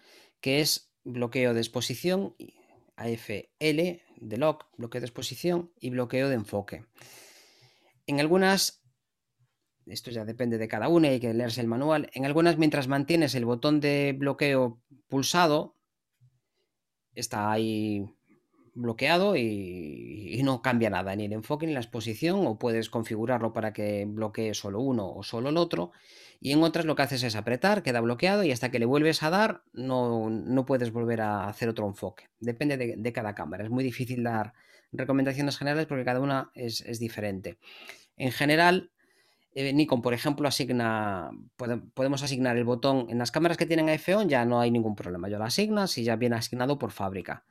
que 0.41 0.61
es 0.61 0.91
bloqueo 1.05 1.55
de 1.55 1.61
exposición, 1.61 2.35
AFL 2.96 4.02
de 4.20 4.37
lock, 4.37 4.67
bloqueo 4.76 5.00
de 5.00 5.06
exposición 5.06 5.73
y 5.81 5.91
bloqueo 5.91 6.29
de 6.29 6.35
enfoque. 6.35 6.85
En 8.06 8.20
algunas, 8.20 8.83
esto 9.86 10.10
ya 10.10 10.24
depende 10.24 10.58
de 10.58 10.69
cada 10.69 10.88
una, 10.88 11.08
hay 11.08 11.20
que 11.20 11.34
leerse 11.34 11.60
el 11.60 11.67
manual. 11.67 12.10
En 12.14 12.24
algunas, 12.24 12.58
mientras 12.58 12.88
mantienes 12.88 13.34
el 13.34 13.44
botón 13.44 13.81
de 13.81 14.14
bloqueo 14.19 14.81
pulsado, 15.08 15.76
está 17.14 17.50
ahí 17.50 18.06
bloqueado 18.74 19.36
y, 19.36 20.34
y 20.34 20.43
no 20.43 20.60
cambia 20.62 20.91
nada, 20.91 21.14
ni 21.14 21.26
el 21.26 21.32
enfoque 21.32 21.67
ni 21.67 21.72
la 21.72 21.81
exposición, 21.81 22.46
o 22.46 22.58
puedes 22.58 22.91
configurarlo 22.91 23.53
para 23.53 23.72
que 23.72 24.05
bloquee 24.06 24.55
solo 24.55 24.81
uno 24.81 25.10
o 25.12 25.22
solo 25.22 25.50
el 25.50 25.56
otro. 25.56 25.93
Y 26.41 26.53
en 26.53 26.62
otras 26.62 26.84
lo 26.84 26.96
que 26.96 27.03
haces 27.03 27.22
es 27.22 27.36
apretar, 27.36 27.82
queda 27.82 28.00
bloqueado 28.00 28.44
y 28.44 28.53
hasta 28.53 28.70
que 28.70 28.79
le 28.79 28.84
vuelves 28.86 29.22
a 29.22 29.31
dar 29.31 29.62
no, 29.72 30.29
no 30.29 30.67
puedes 30.67 30.93
volver 30.93 31.20
a 31.20 31.48
hacer 31.48 31.69
otro 31.69 31.86
enfoque. 31.86 32.29
Depende 32.41 32.76
de, 32.76 32.96
de 32.98 33.12
cada 33.12 33.34
cámara. 33.34 33.64
Es 33.64 33.70
muy 33.70 33.84
difícil 33.84 34.22
dar 34.24 34.53
recomendaciones 34.93 35.56
generales 35.56 35.86
porque 35.86 36.05
cada 36.05 36.20
una 36.20 36.50
es, 36.55 36.81
es 36.82 36.98
diferente. 36.98 37.58
En 38.17 38.32
general, 38.32 38.91
eh, 39.55 39.73
Nikon, 39.73 40.03
por 40.03 40.15
ejemplo, 40.15 40.49
asigna, 40.49 41.31
pode- 41.56 41.81
podemos 41.94 42.23
asignar 42.23 42.56
el 42.56 42.65
botón 42.65 43.06
en 43.11 43.19
las 43.19 43.31
cámaras 43.31 43.56
que 43.56 43.67
tienen 43.67 43.89
AF-ON, 43.89 44.29
ya 44.29 44.44
no 44.44 44.61
hay 44.61 44.70
ningún 44.70 44.94
problema. 44.96 45.29
Yo 45.29 45.39
lo 45.39 45.44
asignas 45.44 45.96
y 45.99 46.05
ya 46.05 46.17
viene 46.17 46.37
asignado 46.37 46.79
por 46.79 46.91
fábrica. 46.91 47.44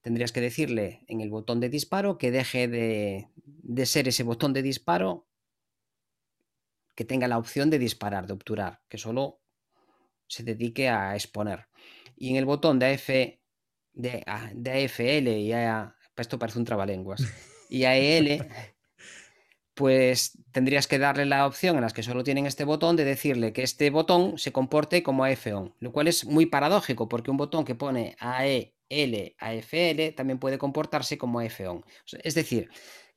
Tendrías 0.00 0.32
que 0.32 0.40
decirle 0.40 1.04
en 1.08 1.20
el 1.20 1.30
botón 1.30 1.60
de 1.60 1.68
disparo 1.68 2.18
que 2.18 2.30
deje 2.30 2.68
de, 2.68 3.28
de 3.36 3.86
ser 3.86 4.08
ese 4.08 4.22
botón 4.22 4.52
de 4.52 4.62
disparo 4.62 5.26
que 6.94 7.04
tenga 7.04 7.28
la 7.28 7.38
opción 7.38 7.70
de 7.70 7.78
disparar, 7.78 8.26
de 8.26 8.32
obturar, 8.32 8.80
que 8.88 8.98
solo 8.98 9.40
se 10.26 10.42
dedique 10.42 10.88
a 10.88 11.14
exponer. 11.14 11.68
Y 12.16 12.30
en 12.30 12.36
el 12.36 12.44
botón 12.44 12.78
de, 12.78 12.94
AF, 12.94 13.08
de, 13.08 13.38
de 13.92 14.70
AFL 14.84 15.28
y 15.38 15.52
a, 15.52 15.94
esto 16.16 16.38
parece 16.38 16.58
un 16.58 16.64
trabalenguas, 16.64 17.22
y 17.70 17.84
AEL, 17.84 18.48
pues 19.78 20.36
tendrías 20.50 20.88
que 20.88 20.98
darle 20.98 21.24
la 21.24 21.46
opción 21.46 21.76
en 21.76 21.82
las 21.82 21.92
que 21.92 22.02
solo 22.02 22.24
tienen 22.24 22.46
este 22.46 22.64
botón 22.64 22.96
de 22.96 23.04
decirle 23.04 23.52
que 23.52 23.62
este 23.62 23.90
botón 23.90 24.36
se 24.36 24.50
comporte 24.50 25.04
como 25.04 25.24
AF-ON, 25.24 25.72
lo 25.78 25.92
cual 25.92 26.08
es 26.08 26.24
muy 26.24 26.46
paradójico 26.46 27.08
porque 27.08 27.30
un 27.30 27.36
botón 27.36 27.64
que 27.64 27.76
pone 27.76 28.16
AEL, 28.18 29.36
AFL 29.38 30.16
también 30.16 30.40
puede 30.40 30.58
comportarse 30.58 31.16
como 31.16 31.38
AF-ON. 31.38 31.84
Es 32.24 32.34
decir, 32.34 32.70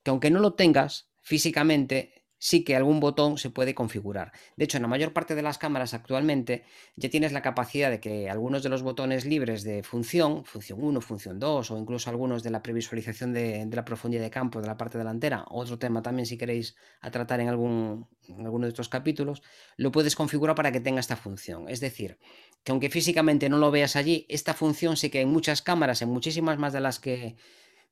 que 0.04 0.12
aunque 0.12 0.30
no 0.30 0.38
lo 0.38 0.54
tengas 0.54 1.10
físicamente, 1.20 2.21
sí 2.42 2.64
que 2.64 2.74
algún 2.74 2.98
botón 2.98 3.38
se 3.38 3.50
puede 3.50 3.72
configurar. 3.72 4.32
De 4.56 4.64
hecho, 4.64 4.76
en 4.76 4.82
la 4.82 4.88
mayor 4.88 5.12
parte 5.12 5.36
de 5.36 5.42
las 5.42 5.58
cámaras 5.58 5.94
actualmente 5.94 6.64
ya 6.96 7.08
tienes 7.08 7.30
la 7.30 7.40
capacidad 7.40 7.88
de 7.88 8.00
que 8.00 8.28
algunos 8.28 8.64
de 8.64 8.68
los 8.68 8.82
botones 8.82 9.24
libres 9.24 9.62
de 9.62 9.84
función, 9.84 10.44
función 10.44 10.82
1, 10.82 11.00
función 11.02 11.38
2 11.38 11.70
o 11.70 11.78
incluso 11.78 12.10
algunos 12.10 12.42
de 12.42 12.50
la 12.50 12.60
previsualización 12.60 13.32
de, 13.32 13.68
la 13.70 13.84
profundidad 13.84 14.24
de 14.24 14.30
campo 14.30 14.60
de 14.60 14.66
la 14.66 14.76
parte 14.76 14.98
delantera, 14.98 15.44
otro 15.50 15.78
tema 15.78 16.02
también 16.02 16.26
si 16.26 16.36
queréis 16.36 16.74
a 17.00 17.12
tratar 17.12 17.38
en, 17.38 17.48
algún, 17.48 18.08
alguno 18.36 18.66
de 18.66 18.70
estos 18.70 18.88
capítulos, 18.88 19.40
lo 19.76 19.92
puedes 19.92 20.16
configurar 20.16 20.56
para 20.56 20.72
que 20.72 20.80
tenga 20.80 20.98
esta 20.98 21.14
función. 21.14 21.68
Es 21.68 21.78
decir, 21.78 22.18
que 22.64 22.72
aunque 22.72 22.90
físicamente 22.90 23.48
no 23.48 23.58
lo 23.58 23.70
veas 23.70 23.94
allí, 23.94 24.26
esta 24.28 24.52
función 24.52 24.96
sí 24.96 25.10
que 25.10 25.20
en 25.20 25.28
muchas 25.28 25.62
cámaras, 25.62 26.02
en 26.02 26.08
muchísimas 26.08 26.58
más 26.58 26.72
de 26.72 26.80
las 26.80 26.98
que, 26.98 27.36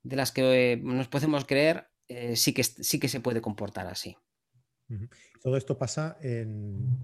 de 0.02 0.16
las 0.16 0.32
que 0.32 0.72
eh, 0.72 0.76
nos 0.76 1.06
podemos 1.06 1.44
creer, 1.44 1.86
eh, 2.08 2.34
sí, 2.34 2.52
que, 2.52 2.64
sí 2.64 2.98
que 2.98 3.06
se 3.06 3.20
puede 3.20 3.40
comportar 3.40 3.86
así. 3.86 4.16
Todo 5.42 5.56
esto 5.56 5.76
pasa 5.78 6.16
en, 6.20 6.98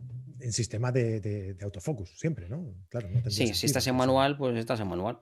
sistema 0.50 0.92
de, 0.92 1.56
autofocus, 1.62 2.18
siempre, 2.18 2.48
¿no? 2.48 2.74
Claro, 2.88 3.08
sí, 3.28 3.54
si 3.54 3.66
estás 3.66 3.86
en 3.86 3.96
manual, 3.96 4.36
pues 4.36 4.56
estás 4.56 4.78
en 4.80 4.88
manual. 4.88 5.18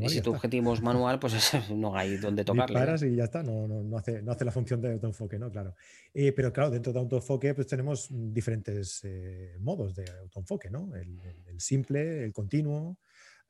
y 0.00 0.08
si 0.08 0.20
tu 0.20 0.30
objetivo 0.30 0.74
es 0.74 0.80
manual, 0.80 1.18
pues 1.18 1.34
no 1.70 1.96
hay 1.96 2.16
donde 2.16 2.44
tocarle. 2.44 2.74
Paras 2.74 3.02
y 3.02 3.16
ya 3.16 3.24
está, 3.24 3.42
no, 3.42 3.96
hace, 3.96 4.22
no 4.22 4.32
hace 4.32 4.44
la 4.44 4.52
función 4.52 4.80
de 4.80 4.92
autoenfoque, 4.92 5.38
¿no? 5.38 5.50
Claro. 5.50 5.74
Eh, 6.12 6.32
pero 6.32 6.52
claro, 6.52 6.70
dentro 6.70 6.92
de 6.92 6.98
autoenfoque, 7.00 7.54
pues 7.54 7.66
tenemos 7.66 8.08
diferentes 8.10 9.00
eh, 9.04 9.56
modos 9.60 9.94
de 9.94 10.04
autoenfoque, 10.22 10.70
¿no? 10.70 10.94
El, 10.94 11.60
simple, 11.60 12.24
el 12.24 12.32
continuo. 12.32 12.98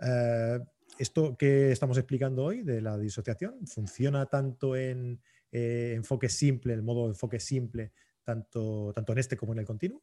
Eh, 0.00 0.60
esto 0.98 1.36
que 1.36 1.72
estamos 1.72 1.98
explicando 1.98 2.44
hoy 2.44 2.62
de 2.62 2.80
la 2.80 2.96
disociación 2.96 3.66
funciona 3.66 4.26
tanto 4.26 4.76
en 4.76 5.20
enfoque 5.50 6.28
simple, 6.28 6.72
el 6.74 6.82
modo 6.82 7.04
de 7.04 7.10
enfoque 7.10 7.38
simple 7.38 7.92
tanto, 8.24 8.92
tanto 8.94 9.12
en 9.12 9.18
este 9.18 9.36
como 9.36 9.52
en 9.52 9.60
el 9.60 9.66
continuo? 9.66 10.02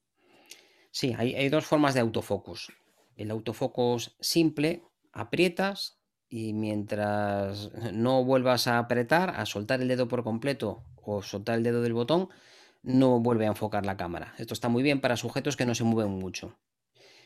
Sí, 0.92 1.16
hay, 1.18 1.50
dos 1.50 1.66
formas 1.66 1.94
de 1.94 2.01
autofocus. 2.01 2.74
El 3.16 3.32
autofocus 3.32 4.16
simple, 4.20 4.84
aprietas 5.13 6.00
y 6.30 6.54
mientras 6.54 7.72
no 7.94 8.24
vuelvas 8.24 8.68
a 8.68 8.78
apretar, 8.78 9.32
a 9.32 9.46
soltar 9.46 9.82
el 9.82 9.88
dedo 9.88 10.08
por 10.08 10.24
completo 10.24 10.84
o 10.96 11.22
soltar 11.22 11.58
el 11.58 11.63
dedo 11.63 11.82
del 11.82 11.94
botón, 11.94 12.30
no 12.84 13.20
vuelve 13.20 13.46
a 13.46 13.50
enfocar 13.50 13.86
la 13.86 13.98
cámara. 13.98 14.34
Esto 14.38 14.54
está 14.54 14.70
muy 14.70 14.84
bien 14.84 15.01
para 15.01 15.18
sujetos 15.18 15.56
que 15.56 15.66
no 15.66 15.75
se 15.75 15.84
mueven 15.84 16.13
mucho. 16.13 16.58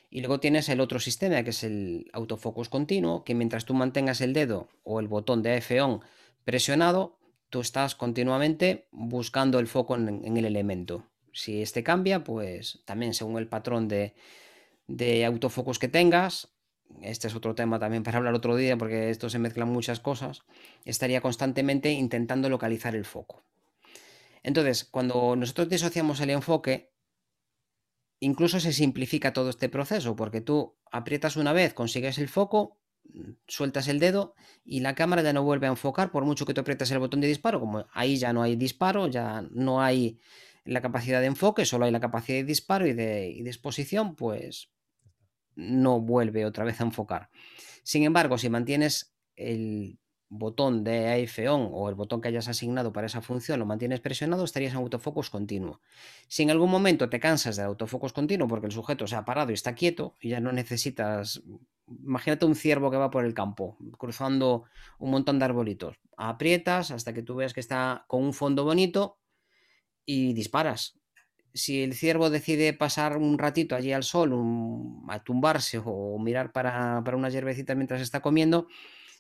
Y 0.10 0.20
luego 0.20 0.40
tienes 0.40 0.70
el 0.70 0.80
otro 0.80 1.00
sistema, 1.00 1.44
que 1.44 1.50
es 1.50 1.64
el 1.64 2.10
autofocus 2.14 2.70
continuo, 2.70 3.24
que 3.24 3.36
mientras 3.36 3.66
tú 3.66 3.74
mantengas 3.74 4.22
el 4.22 4.34
dedo 4.34 4.70
o 4.84 5.00
el 5.00 5.08
botón 5.08 5.42
de 5.42 5.58
AF-ON 5.58 6.02
presionado, 6.44 7.18
tú 7.50 7.62
estás 7.62 7.96
continuamente 7.96 8.88
buscando 8.92 9.60
el 9.60 9.68
foco 9.68 9.96
en, 9.96 10.38
el 10.38 10.46
elemento. 10.46 11.08
Si 11.32 11.62
este 11.62 11.84
cambia, 11.84 12.24
pues 12.24 12.82
también 12.86 13.14
según 13.14 13.38
el 13.38 13.48
patrón 13.48 13.88
de, 13.88 14.14
de 14.88 15.26
autofocus 15.26 15.80
que 15.80 15.88
tengas, 15.88 16.56
este 17.02 17.28
es 17.28 17.36
otro 17.36 17.56
tema 17.56 17.80
también 17.80 18.04
para 18.04 18.18
hablar 18.18 18.34
otro 18.34 18.56
día 18.56 18.78
porque 18.78 19.10
esto 19.10 19.30
se 19.30 19.40
mezclan 19.40 19.70
muchas 19.70 20.00
cosas, 20.00 20.44
estaría 20.86 21.22
constantemente 21.22 21.92
intentando 21.92 22.50
localizar 22.50 22.96
el 22.96 23.06
foco. 23.06 23.44
Entonces, 24.44 24.86
cuando 24.86 25.36
nosotros 25.36 25.70
disociamos 25.70 26.20
el 26.22 26.30
enfoque, 26.30 26.94
incluso 28.20 28.60
se 28.60 28.74
simplifica 28.74 29.34
todo 29.34 29.50
este 29.50 29.70
proceso 29.70 30.16
porque 30.16 30.42
tú 30.42 30.76
aprietas 30.92 31.36
una 31.36 31.52
vez, 31.52 31.74
consigues 31.74 32.18
el 32.18 32.30
foco, 32.30 32.78
sueltas 33.48 33.88
el 33.88 34.00
dedo 34.00 34.36
y 34.64 34.80
la 34.80 34.96
cámara 34.96 35.22
ya 35.22 35.34
no 35.34 35.44
vuelve 35.44 35.68
a 35.68 35.72
enfocar 35.72 36.12
por 36.12 36.26
mucho 36.26 36.46
que 36.46 36.54
tú 36.54 36.62
aprietas 36.62 36.92
el 36.92 37.00
botón 37.00 37.22
de 37.22 37.28
disparo, 37.28 37.60
como 37.60 37.86
ahí 37.94 38.18
ya 38.18 38.34
no 38.34 38.42
hay 38.42 38.56
disparo, 38.56 39.08
ya 39.08 39.46
no 39.52 39.82
hay 39.82 40.20
la 40.66 40.82
capacidad 40.82 41.22
de 41.22 41.28
enfoque, 41.28 41.66
solo 41.66 41.86
hay 41.86 41.92
la 41.92 42.00
capacidad 42.00 42.40
de 42.40 42.44
disparo 42.44 42.88
y 42.88 42.94
de, 42.94 43.40
exposición, 43.46 44.16
pues 44.16 44.70
no 45.56 46.02
vuelve 46.02 46.46
otra 46.46 46.66
vez 46.66 46.82
a 46.82 46.84
enfocar. 46.84 47.30
Sin 47.84 48.04
embargo, 48.04 48.38
si 48.38 48.50
mantienes 48.50 49.16
el 49.36 50.00
botón 50.28 50.84
de 50.84 51.24
AF 51.24 51.38
on 51.50 51.70
o 51.72 51.88
el 51.88 51.96
botón 51.96 52.20
que 52.20 52.30
hayas 52.30 52.48
asignado 52.48 52.92
para 52.92 53.08
esa 53.08 53.22
función 53.22 53.60
lo 53.60 53.66
mantienes 53.66 54.00
presionado, 54.00 54.44
estarías 54.44 54.74
en 54.74 54.80
autofocus 54.80 55.30
continuo. 55.30 55.82
Si 56.28 56.44
en 56.44 56.50
algún 56.50 56.72
momento 56.72 57.10
te 57.10 57.20
cansas 57.20 57.56
del 57.56 57.68
autofocus 57.68 58.12
continuo 58.12 58.48
porque 58.48 58.66
el 58.66 58.72
sujeto 58.72 59.06
se 59.06 59.16
ha 59.16 59.24
parado 59.24 59.52
y 59.52 59.54
está 59.54 59.76
quieto 59.76 60.16
y 60.20 60.30
ya 60.30 60.40
no 60.40 60.52
necesitas, 60.52 61.44
imagínate 62.06 62.46
un 62.46 62.56
ciervo 62.56 62.92
que 62.92 62.98
va 62.98 63.10
por 63.10 63.26
el 63.26 63.34
campo 63.34 63.78
cruzando 63.98 64.66
un 65.00 65.12
montón 65.12 65.40
de 65.40 65.46
arbolitos, 65.46 65.98
aprietas 66.18 66.92
hasta 66.92 67.14
que 67.14 67.24
tú 67.24 67.36
veas 67.36 67.54
que 67.54 67.60
está 67.60 68.06
con 68.08 68.24
un 68.24 68.34
fondo 68.34 68.64
bonito 68.64 69.20
y 70.06 70.34
disparas. 70.34 71.00
Si 71.54 71.84
el 71.84 71.94
ciervo 71.94 72.30
decide 72.30 72.74
pasar 72.74 73.18
un 73.18 73.38
ratito 73.38 73.76
allí 73.76 73.94
al 73.94 74.04
sol, 74.04 74.34
a 75.08 75.24
tumbarse 75.24 75.82
o 75.84 76.20
mirar 76.20 76.52
para, 76.52 77.02
para 77.04 77.18
unas 77.18 77.34
hierbecitas 77.34 77.78
mientras 77.78 78.02
está 78.02 78.22
comiendo, 78.22 78.68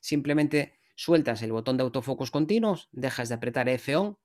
simplemente 0.01 0.77
sueltas 0.95 1.41
el 1.41 1.53
botón 1.53 1.77
de 1.77 1.83
autofocus 1.83 2.31
continuos, 2.31 2.89
dejas 2.91 3.29
de 3.29 3.35
apretar 3.35 3.69
F-ON 3.69 4.17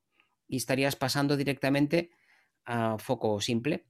y 0.49 0.57
estarías 0.57 0.97
pasando 0.97 1.37
directamente 1.37 2.11
a 2.65 2.99
foco 2.99 3.41
simple. 3.41 3.87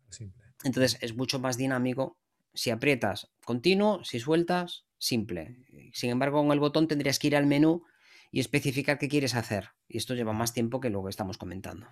Entonces 0.64 0.98
es 1.00 1.16
mucho 1.16 1.38
más 1.38 1.56
dinámico 1.56 2.18
si 2.60 2.68
aprietas 2.68 3.32
continuo, 3.42 4.04
si 4.04 4.20
sueltas 4.20 4.84
simple. 4.98 5.56
Sin 5.94 6.10
embargo, 6.10 6.42
con 6.42 6.52
el 6.52 6.60
botón 6.60 6.88
tendrías 6.88 7.18
que 7.18 7.28
ir 7.28 7.36
al 7.36 7.46
menú 7.46 7.84
y 8.30 8.38
especificar 8.38 8.98
qué 8.98 9.08
quieres 9.08 9.34
hacer. 9.34 9.70
Y 9.88 9.96
esto 9.96 10.14
lleva 10.14 10.34
más 10.34 10.52
tiempo 10.52 10.78
que 10.78 10.90
lo 10.90 11.02
que 11.02 11.08
estamos 11.08 11.38
comentando. 11.38 11.86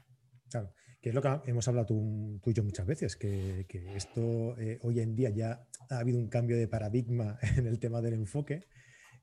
Claro, 0.51 0.75
que 1.01 1.09
es 1.09 1.15
lo 1.15 1.23
que 1.23 1.31
hemos 1.47 1.67
hablado 1.69 1.87
tú, 1.87 2.41
y 2.45 2.53
yo 2.53 2.63
muchas 2.65 2.85
veces, 2.85 3.17
que, 3.17 3.65
esto 3.97 4.59
eh, 4.59 4.79
hoy 4.83 5.01
en 5.01 5.17
día 5.17 5.31
ya 5.31 5.67
ha 5.89 6.01
habido 6.01 6.19
un 6.19 6.29
cambio 6.29 6.59
de 6.59 6.69
paradigma 6.69 7.39
en 7.57 7.67
el 7.67 7.79
tema 7.79 8.03
del 8.03 8.13
enfoque 8.13 8.67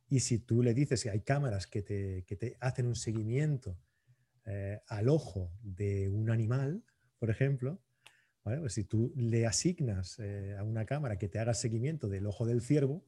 y 0.10 0.22
si 0.22 0.40
tú 0.40 0.64
le 0.64 0.74
dices 0.74 1.04
que 1.04 1.12
hay 1.12 1.22
cámaras 1.22 1.68
que 1.68 1.84
te, 1.84 2.58
hacen 2.60 2.88
un 2.88 2.96
seguimiento 2.96 3.78
eh, 4.48 4.80
al 4.88 5.10
ojo 5.10 5.52
de 5.62 6.10
un 6.10 6.32
animal, 6.32 6.84
por 7.20 7.30
ejemplo, 7.30 7.85
pues 8.46 8.74
si 8.74 8.84
tú 8.84 9.12
le 9.16 9.48
asignas 9.48 10.20
eh, 10.20 10.56
a 10.58 10.64
una 10.64 10.86
cámara 10.86 11.18
que 11.18 11.28
te 11.28 11.40
haga 11.40 11.54
seguimiento 11.54 12.08
del 12.08 12.28
ojo 12.28 12.46
del 12.46 12.62
ciervo, 12.62 13.04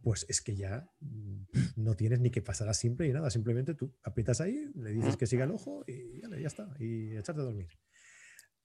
pues 0.00 0.26
es 0.28 0.40
que 0.40 0.54
ya 0.54 0.88
mm, 1.00 1.42
no 1.76 1.94
tienes 1.96 2.20
ni 2.20 2.30
que 2.30 2.40
pasar 2.40 2.68
a 2.68 2.74
simple 2.74 3.08
y 3.08 3.12
nada, 3.12 3.30
simplemente 3.30 3.74
tú 3.74 3.92
aprietas 4.04 4.40
ahí, 4.40 4.70
le 4.76 4.92
dices 4.92 5.16
que 5.16 5.26
siga 5.26 5.44
el 5.44 5.50
ojo 5.50 5.84
y 5.88 6.20
ya, 6.20 6.28
ya 6.38 6.46
está, 6.46 6.74
y 6.78 7.16
echarte 7.16 7.40
a 7.40 7.44
dormir. 7.44 7.68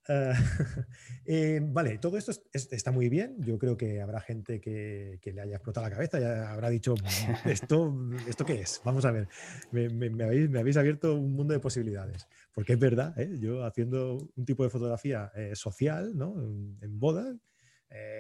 Ah, 0.09 0.33
eh, 1.25 1.61
vale, 1.63 1.97
todo 1.97 2.17
esto 2.17 2.31
está 2.51 2.91
muy 2.91 3.09
bien. 3.09 3.35
Yo 3.39 3.57
creo 3.57 3.77
que 3.77 4.01
habrá 4.01 4.19
gente 4.19 4.59
que, 4.59 5.19
le 5.23 5.41
haya 5.41 5.55
explotado 5.55 5.87
la 5.87 5.95
cabeza 5.95 6.19
y 6.19 6.23
habrá 6.23 6.69
dicho, 6.69 6.95
mm, 6.95 7.47
¿esto, 7.49 7.95
¿esto 8.27 8.45
qué 8.45 8.61
es? 8.61 8.81
Vamos 8.83 9.05
a 9.05 9.11
ver, 9.11 9.27
me, 9.71 10.23
habéis, 10.23 10.77
abierto 10.77 11.15
un 11.15 11.33
mundo 11.33 11.53
de 11.53 11.59
posibilidades. 11.59 12.27
Porque 12.53 12.73
es 12.73 12.79
verdad, 12.79 13.17
¿eh? 13.19 13.37
yo 13.39 13.65
haciendo 13.65 14.17
un 14.35 14.45
tipo 14.45 14.63
de 14.63 14.69
fotografía 14.69 15.31
eh, 15.35 15.55
social, 15.55 16.15
¿no? 16.15 16.35
en, 16.39 16.99
boda, 16.99 17.35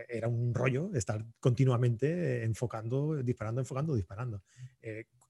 era 0.07 0.27
un 0.27 0.53
rollo 0.53 0.91
estar 0.93 1.25
continuamente 1.39 2.43
enfocando, 2.43 3.15
disparando, 3.23 3.59
enfocando, 3.61 3.95
disparando. 3.95 4.43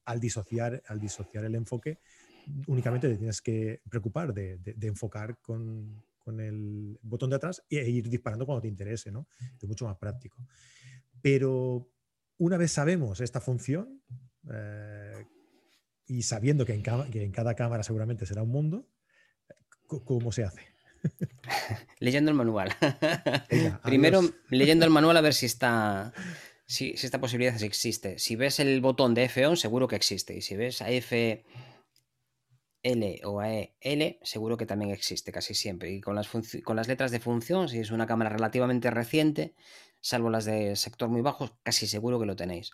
al, 0.03 0.19
disociar, 0.19 0.83
al 0.87 0.99
disociar 0.99 1.45
el 1.45 1.55
enfoque, 1.55 1.99
únicamente 2.67 3.07
te 3.07 3.15
tienes 3.15 3.41
que 3.41 3.81
preocupar 3.89 4.33
de 4.33 4.59
enfocar 4.81 5.37
con, 5.37 6.03
con 6.23 6.39
el 6.39 6.97
botón 7.01 7.29
de 7.29 7.35
atrás 7.35 7.63
e 7.69 7.89
ir 7.89 8.09
disparando 8.09 8.45
cuando 8.45 8.61
te 8.61 8.67
interese, 8.67 9.11
¿no? 9.11 9.27
Es 9.61 9.67
mucho 9.67 9.85
más 9.85 9.97
práctico. 9.97 10.37
Pero 11.21 11.89
una 12.37 12.57
vez 12.57 12.71
sabemos 12.71 13.21
esta 13.21 13.39
función 13.39 14.01
eh, 14.51 15.25
y 16.07 16.23
sabiendo 16.23 16.65
que 16.65 16.73
en, 16.73 17.31
cada 17.31 17.55
cámara 17.55 17.83
seguramente 17.83 18.25
será 18.25 18.43
un 18.43 18.49
mundo, 18.49 18.87
¿cómo 19.87 20.31
se 20.31 20.43
hace? 20.43 20.61
leyendo 21.99 22.31
el 22.31 22.37
manual. 22.37 22.69
Primero, 23.83 24.21
leyendo 24.49 24.85
el 24.85 24.91
manual 24.91 25.17
a 25.17 25.21
ver 25.21 25.33
si 25.33 25.45
está. 25.45 26.13
Si, 26.65 26.91
esta 26.91 27.19
posibilidad 27.19 27.61
existe. 27.61 28.17
Si 28.19 28.35
ves 28.35 28.59
el 28.59 28.79
botón 28.81 29.13
de 29.13 29.25
F-ON, 29.25 29.57
seguro 29.57 29.87
que 29.87 29.95
existe. 29.95 30.35
Y 30.35 30.41
si 30.41 30.55
ves 30.55 30.81
a 30.81 30.89
F 30.89 31.43
L 32.83 33.21
o 33.23 33.39
AEL 33.39 34.19
seguro 34.21 34.57
que 34.57 34.65
también 34.65 34.91
existe 34.91 35.31
casi 35.31 35.53
siempre. 35.53 35.91
Y 35.91 36.01
con 36.01 36.15
las, 36.15 36.87
letras 36.87 37.11
de 37.11 37.19
función, 37.19 37.69
si 37.69 37.79
es 37.79 37.91
una 37.91 38.05
cámara 38.05 38.29
relativamente 38.29 38.91
reciente, 38.91 39.55
salvo 40.01 40.29
las 40.29 40.45
de 40.45 40.75
sector 40.75 41.09
muy 41.09 41.21
bajo, 41.21 41.57
casi 41.63 41.87
seguro 41.87 42.19
que 42.19 42.25
lo 42.25 42.35
tenéis. 42.35 42.71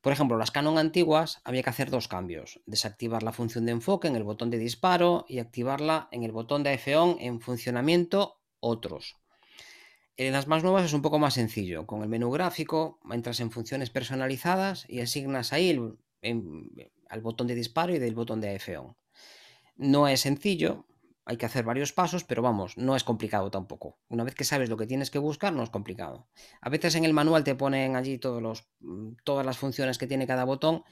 Por 0.00 0.14
ejemplo, 0.14 0.38
las 0.38 0.50
Canon 0.50 0.78
antiguas 0.78 1.42
había 1.44 1.62
que 1.62 1.70
hacer 1.70 1.90
dos 1.90 2.08
cambios. 2.08 2.60
Desactivar 2.64 3.22
la 3.22 3.32
función 3.32 3.66
de 3.66 3.72
enfoque 3.72 4.08
en 4.08 4.16
el 4.16 4.24
botón 4.24 4.48
de 4.50 4.58
disparo 4.58 5.26
y 5.28 5.40
activarla 5.40 6.08
en 6.10 6.24
el 6.24 6.32
botón 6.32 6.62
de 6.62 6.72
F-ON 6.72 7.18
en 7.20 7.40
funcionamiento 7.40 8.40
otros. 8.60 9.16
En 10.16 10.32
las 10.32 10.46
más 10.46 10.62
nuevas 10.62 10.84
es 10.84 10.94
un 10.94 11.02
poco 11.02 11.18
más 11.18 11.34
sencillo. 11.34 11.86
Con 11.86 12.02
el 12.02 12.08
menú 12.08 12.30
gráfico 12.30 12.98
entras 13.10 13.40
en 13.40 13.50
funciones 13.50 13.90
personalizadas 13.90 14.86
y 14.88 15.00
asignas 15.00 15.52
ahí 15.52 15.78
al 17.08 17.20
botón 17.20 17.46
de 17.46 17.54
disparo 17.54 17.94
y 17.94 17.98
del 17.98 18.14
botón 18.14 18.40
de 18.40 18.54
F-ON. 18.54 18.96
No 19.80 20.08
es 20.08 20.20
sencillo. 20.20 20.84
hay 21.24 21.38
que 21.38 21.46
hacer 21.46 21.64
varios 21.64 21.92
pasos, 21.92 22.24
pero 22.24 22.42
vamos, 22.42 22.76
no 22.76 22.96
es 22.96 23.04
complicado 23.04 23.50
tampoco. 23.50 23.98
Una 24.08 24.24
vez 24.24 24.34
que 24.34 24.44
sabes 24.44 24.68
lo 24.68 24.76
que 24.76 24.86
tienes 24.86 25.10
que 25.10 25.18
buscar, 25.18 25.54
no 25.54 25.62
es 25.62 25.70
complicado. 25.70 26.28
A 26.60 26.68
veces 26.68 26.96
en 26.96 27.04
el 27.04 27.14
manual 27.14 27.44
te 27.44 27.54
ponen 27.54 27.96
allí 27.96 28.18
todos 28.18 28.42
los, 28.42 28.68
mm, 28.80 29.12
todas 29.24 29.46
las 29.46 29.56
funciones 29.56 29.96
que 29.96 30.06
tiene 30.06 30.26
cada 30.26 30.44
botón 30.44 30.84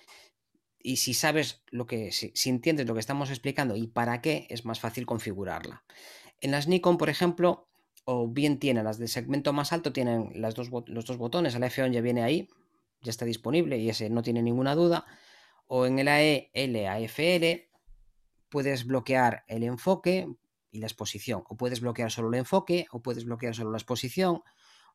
y 0.78 0.96
si 0.96 1.12
sabes 1.12 1.64
lo 1.70 1.86
que, 1.86 2.12
si, 2.12 2.32
entiendes 2.48 2.86
lo 2.86 2.94
que 2.94 3.00
estamos 3.00 3.28
explicando 3.28 3.76
y 3.76 3.88
para 3.88 4.22
qué, 4.22 4.46
es 4.48 4.64
más 4.64 4.80
fácil 4.80 5.04
configurarla. 5.04 5.84
En 6.40 6.52
las 6.52 6.66
Nikon, 6.66 6.96
por 6.96 7.10
ejemplo, 7.10 7.68
o 8.06 8.28
bien 8.28 8.58
tienen 8.58 8.84
las 8.84 8.96
de 8.98 9.08
segmento 9.08 9.52
más 9.52 9.74
alto, 9.74 9.92
tienen 9.92 10.30
las 10.34 10.54
dos, 10.54 10.70
los 10.86 11.04
dos 11.04 11.18
botones, 11.18 11.54
el 11.54 11.62
F11 11.62 11.92
ya 11.92 12.00
viene 12.00 12.22
ahí, 12.22 12.48
ya 13.02 13.10
está 13.10 13.26
disponible 13.26 13.76
y 13.76 13.90
ese 13.90 14.08
no 14.08 14.22
tiene 14.22 14.42
ninguna 14.42 14.74
duda. 14.74 15.04
O 15.66 15.84
en 15.84 15.98
el 15.98 16.08
AE, 16.08 16.50
AFL, 16.88 17.67
puedes 18.48 18.86
bloquear 18.86 19.44
el 19.46 19.62
enfoque 19.62 20.28
y 20.70 20.80
la 20.80 20.86
exposición. 20.86 21.44
O 21.48 21.56
puedes 21.56 21.80
bloquear 21.80 22.10
solo 22.10 22.28
el 22.28 22.34
enfoque, 22.34 22.86
o 22.90 23.00
puedes 23.02 23.24
bloquear 23.24 23.54
solo 23.54 23.70
la 23.70 23.78
exposición, 23.78 24.42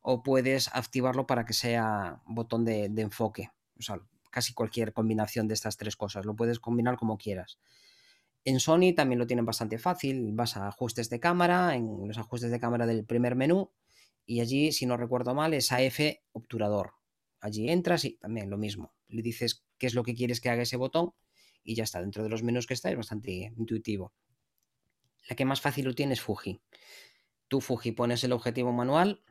o 0.02 0.22
puedes 0.22 0.68
activarlo 0.74 1.26
para 1.26 1.44
que 1.44 1.52
sea 1.52 2.22
botón 2.26 2.64
de, 2.64 2.84
enfoque. 2.96 3.50
O 3.78 3.82
sea, 3.82 4.00
casi 4.30 4.52
cualquier 4.52 4.92
combinación 4.92 5.48
de 5.48 5.54
estas 5.54 5.76
tres 5.76 5.96
cosas. 5.96 6.26
Lo 6.26 6.36
puedes 6.36 6.60
combinar 6.60 6.96
como 6.96 7.18
quieras. 7.18 7.58
En 8.44 8.60
Sony 8.60 8.94
también 8.94 9.18
lo 9.18 9.26
tienen 9.26 9.46
bastante 9.46 9.78
fácil. 9.78 10.32
Vas 10.32 10.56
a 10.56 10.68
ajustes 10.68 11.08
de 11.08 11.20
cámara, 11.20 11.74
en 11.74 12.06
los 12.06 12.18
ajustes 12.18 12.50
de 12.50 12.60
cámara 12.60 12.86
del 12.86 13.04
primer 13.04 13.36
menú, 13.36 13.70
y 14.26 14.40
allí, 14.40 14.72
si 14.72 14.86
no 14.86 14.96
recuerdo 14.96 15.34
mal, 15.34 15.54
es 15.54 15.72
AF 15.72 16.00
obturador. 16.32 16.92
Allí 17.40 17.68
entras 17.68 18.04
y 18.04 18.16
también 18.16 18.48
lo 18.48 18.56
mismo. 18.56 18.94
Le 19.08 19.22
dices 19.22 19.64
qué 19.78 19.86
es 19.86 19.94
lo 19.94 20.02
que 20.02 20.14
quieres 20.14 20.40
que 20.40 20.48
haga 20.48 20.62
ese 20.62 20.76
botón 20.76 21.12
y 21.64 21.74
ya 21.74 21.84
está. 21.84 22.00
Dentro 22.00 22.22
de 22.22 22.28
los 22.28 22.42
menús 22.42 22.66
que 22.66 22.74
está 22.74 22.90
es 22.90 22.96
bastante 22.96 23.52
intuitivo. 23.56 24.12
La 25.28 25.36
que 25.36 25.44
más 25.44 25.60
fácil 25.60 25.86
lo 25.86 25.94
tiene 25.94 26.12
es 26.12 26.20
Fuji. 26.20 26.60
Tú 27.48 27.60
Fuji 27.60 27.92
pones 27.92 28.22
el 28.24 28.32
objetivo 28.32 28.72
manual 28.72 29.22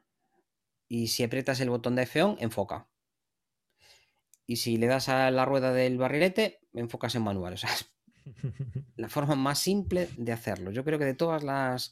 y 0.87 1.07
si 1.07 1.23
aprietas 1.23 1.59
el 1.61 1.69
botón 1.69 1.95
de 1.95 2.03
F-on, 2.03 2.37
enfoca 2.39 2.89
y 4.45 4.57
si 4.57 4.77
le 4.77 4.87
das 4.87 5.09
a 5.09 5.31
la 5.31 5.45
rueda 5.45 5.73
del 5.73 5.97
barrilete, 5.97 6.59
enfocas 6.73 7.15
en 7.15 7.23
manual. 7.23 7.53
O 7.53 7.57
sea, 7.57 7.69
es 7.73 7.89
la 8.95 9.09
forma 9.09 9.35
más 9.35 9.59
simple 9.59 10.09
de 10.17 10.31
hacerlo. 10.31 10.71
Yo 10.71 10.83
creo 10.83 10.99
que 10.99 11.05
de 11.05 11.15
todas 11.15 11.43
las 11.43 11.91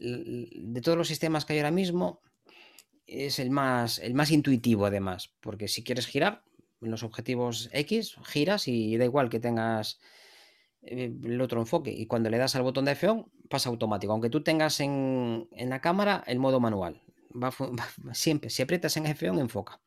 de 0.00 0.80
todos 0.80 0.96
los 0.96 1.08
sistemas 1.08 1.44
que 1.44 1.54
hay 1.54 1.58
ahora 1.58 1.72
mismo 1.72 2.20
es 3.04 3.40
el 3.40 3.50
más 3.50 3.98
el 3.98 4.14
más 4.14 4.30
intuitivo 4.30 4.86
además, 4.86 5.34
porque 5.40 5.66
si 5.66 5.82
quieres 5.82 6.06
girar 6.06 6.44
los 6.80 7.02
objetivos 7.02 7.68
X, 7.72 8.16
giras 8.24 8.68
y 8.68 8.96
da 8.96 9.04
igual 9.04 9.28
que 9.28 9.40
tengas 9.40 10.00
eh, 10.82 11.12
el 11.22 11.40
otro 11.40 11.60
enfoque 11.60 11.90
y 11.90 12.06
cuando 12.06 12.30
le 12.30 12.38
das 12.38 12.54
al 12.54 12.62
botón 12.62 12.84
de 12.84 12.92
F-on 12.92 13.26
pasa 13.48 13.68
automático, 13.68 14.12
aunque 14.12 14.30
tú 14.30 14.42
tengas 14.42 14.80
en, 14.80 15.48
la 15.52 15.80
cámara 15.80 16.22
el 16.26 16.38
modo 16.38 16.60
manual. 16.60 17.02
Va, 17.32 17.52
siempre, 18.12 18.50
si 18.50 18.62
aprietas 18.62 18.96
en 18.96 19.06
F-on 19.06 19.38
enfoca. 19.38 19.80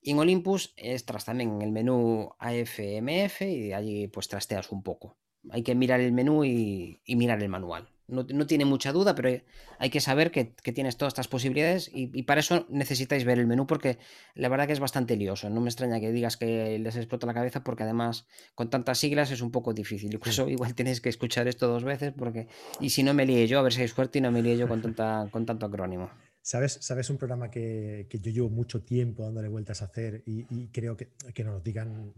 Y 0.00 0.10
en 0.10 0.18
Olympus 0.18 0.74
estás 0.76 1.24
también 1.24 1.52
en 1.52 1.62
el 1.62 1.70
menú 1.70 2.30
AFMF 2.38 3.42
y 3.42 3.72
allí 3.72 4.08
pues 4.08 4.28
trasteas 4.28 4.72
un 4.72 4.82
poco. 4.82 5.16
Hay 5.50 5.62
que 5.62 5.74
mirar 5.74 6.00
el 6.00 6.12
menú 6.12 6.44
y, 6.44 7.00
mirar 7.06 7.40
el 7.42 7.48
manual. 7.48 7.88
No, 8.12 8.46
tiene 8.46 8.64
mucha 8.64 8.92
duda, 8.92 9.14
pero 9.14 9.42
hay 9.78 9.90
que 9.90 10.00
saber 10.00 10.30
que, 10.30 10.44
tienes 10.44 10.96
todas 10.96 11.12
estas 11.12 11.28
posibilidades 11.28 11.90
y, 11.92 12.22
para 12.24 12.40
eso 12.40 12.66
necesitáis 12.68 13.24
ver 13.24 13.38
el 13.38 13.46
menú 13.46 13.66
porque 13.66 13.98
la 14.34 14.48
verdad 14.48 14.66
que 14.66 14.72
es 14.74 14.80
bastante 14.80 15.16
lioso. 15.16 15.48
No 15.50 15.60
me 15.60 15.68
extraña 15.68 15.98
que 15.98 16.12
digas 16.12 16.36
que 16.36 16.78
les 16.78 16.96
explota 16.96 17.26
la 17.26 17.34
cabeza 17.34 17.64
porque 17.64 17.82
además 17.82 18.26
con 18.54 18.70
tantas 18.70 18.98
siglas 18.98 19.30
es 19.30 19.40
un 19.40 19.50
poco 19.50 19.72
difícil. 19.72 20.12
Incluso 20.12 20.48
igual 20.48 20.74
tienes 20.74 21.00
que 21.00 21.08
escuchar 21.08 21.48
esto 21.48 21.66
dos 21.68 21.84
veces 21.84 22.12
porque... 22.16 22.48
Y 22.80 22.90
si 22.90 23.02
no 23.02 23.14
me 23.14 23.26
líe 23.26 23.46
yo, 23.46 23.58
a 23.58 23.62
ver 23.62 23.72
si 23.72 23.80
hay 23.80 23.88
suerte 23.88 24.18
y 24.18 24.22
no 24.22 24.30
me 24.30 24.42
líe 24.42 24.56
yo 24.56 24.68
con, 24.68 24.82
tanta, 24.82 25.28
con 25.30 25.46
tanto 25.46 25.66
acrónimo. 25.66 26.10
¿Sabes, 26.44 26.78
¿Sabes 26.80 27.08
un 27.08 27.18
programa 27.18 27.52
que, 27.52 28.08
yo 28.10 28.32
llevo 28.32 28.50
mucho 28.50 28.82
tiempo 28.82 29.22
dándole 29.22 29.46
vueltas 29.46 29.80
a 29.80 29.84
hacer 29.84 30.24
y, 30.26 30.66
creo 30.68 30.96
que, 30.96 31.12
que, 31.32 31.44
nos 31.44 31.62
digan 31.62 32.12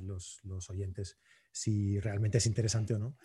los, 0.00 0.40
oyentes 0.70 1.18
si 1.52 2.00
realmente 2.00 2.38
es 2.38 2.46
interesante 2.46 2.94
o 2.94 2.98
no? 2.98 3.16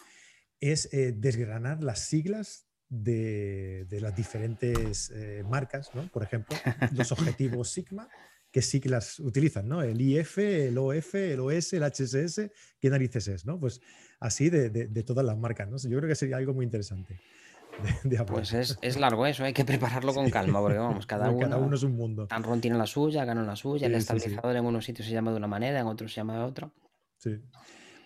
Es 0.61 0.93
eh, 0.93 1.11
desgranar 1.11 1.83
las 1.83 2.05
siglas 2.05 2.67
de, 2.87 3.85
las 3.99 4.15
diferentes 4.15 5.11
eh, 5.13 5.43
marcas, 5.49 5.91
¿no? 5.93 6.07
Por 6.07 6.23
ejemplo, 6.23 6.55
los 6.93 7.11
objetivos 7.11 7.69
Sigma, 7.69 8.07
qué 8.51 8.61
siglas 8.61 9.19
utilizan, 9.19 9.67
¿no? 9.67 9.81
El 9.81 9.99
IF, 9.99 10.37
el 10.37 10.77
OF, 10.77 11.15
el 11.15 11.39
OS, 11.41 11.73
el 11.73 11.83
HSS, 11.83 12.51
¿qué 12.79 12.89
narices 12.89 13.27
es, 13.27 13.45
¿no? 13.45 13.59
Pues 13.59 13.81
así 14.19 14.49
de, 14.49 14.69
de 14.69 15.03
todas 15.03 15.25
las 15.25 15.37
marcas, 15.37 15.69
¿no? 15.69 15.77
Yo 15.77 15.97
creo 15.97 16.07
que 16.07 16.15
sería 16.15 16.37
algo 16.37 16.53
muy 16.53 16.63
interesante. 16.63 17.19
pues 18.27 18.53
es, 18.53 18.97
largo 18.97 19.25
eso, 19.25 19.43
hay 19.43 19.53
que 19.53 19.65
prepararlo 19.65 20.13
con 20.13 20.29
calma, 20.29 20.59
porque 20.59 20.77
vamos, 20.77 21.05
cada, 21.05 21.29
uno, 21.29 21.75
es 21.75 21.83
un 21.83 21.95
mundo. 21.95 22.27
Tanron 22.27 22.61
tiene 22.61 22.77
la 22.77 22.85
suya, 22.85 23.25
Canon 23.25 23.47
la 23.47 23.55
suya, 23.55 23.87
el 23.87 23.95
estabilizador 23.95 24.55
en 24.55 24.65
unos 24.65 24.85
sitios 24.85 25.07
se 25.07 25.13
llama 25.13 25.31
de 25.31 25.37
una 25.37 25.47
manera, 25.47 25.79
en 25.79 25.87
otros 25.87 26.13
se 26.13 26.17
llama 26.17 26.37
de 26.37 26.43
otra. 26.43 26.71
Sí. 27.17 27.39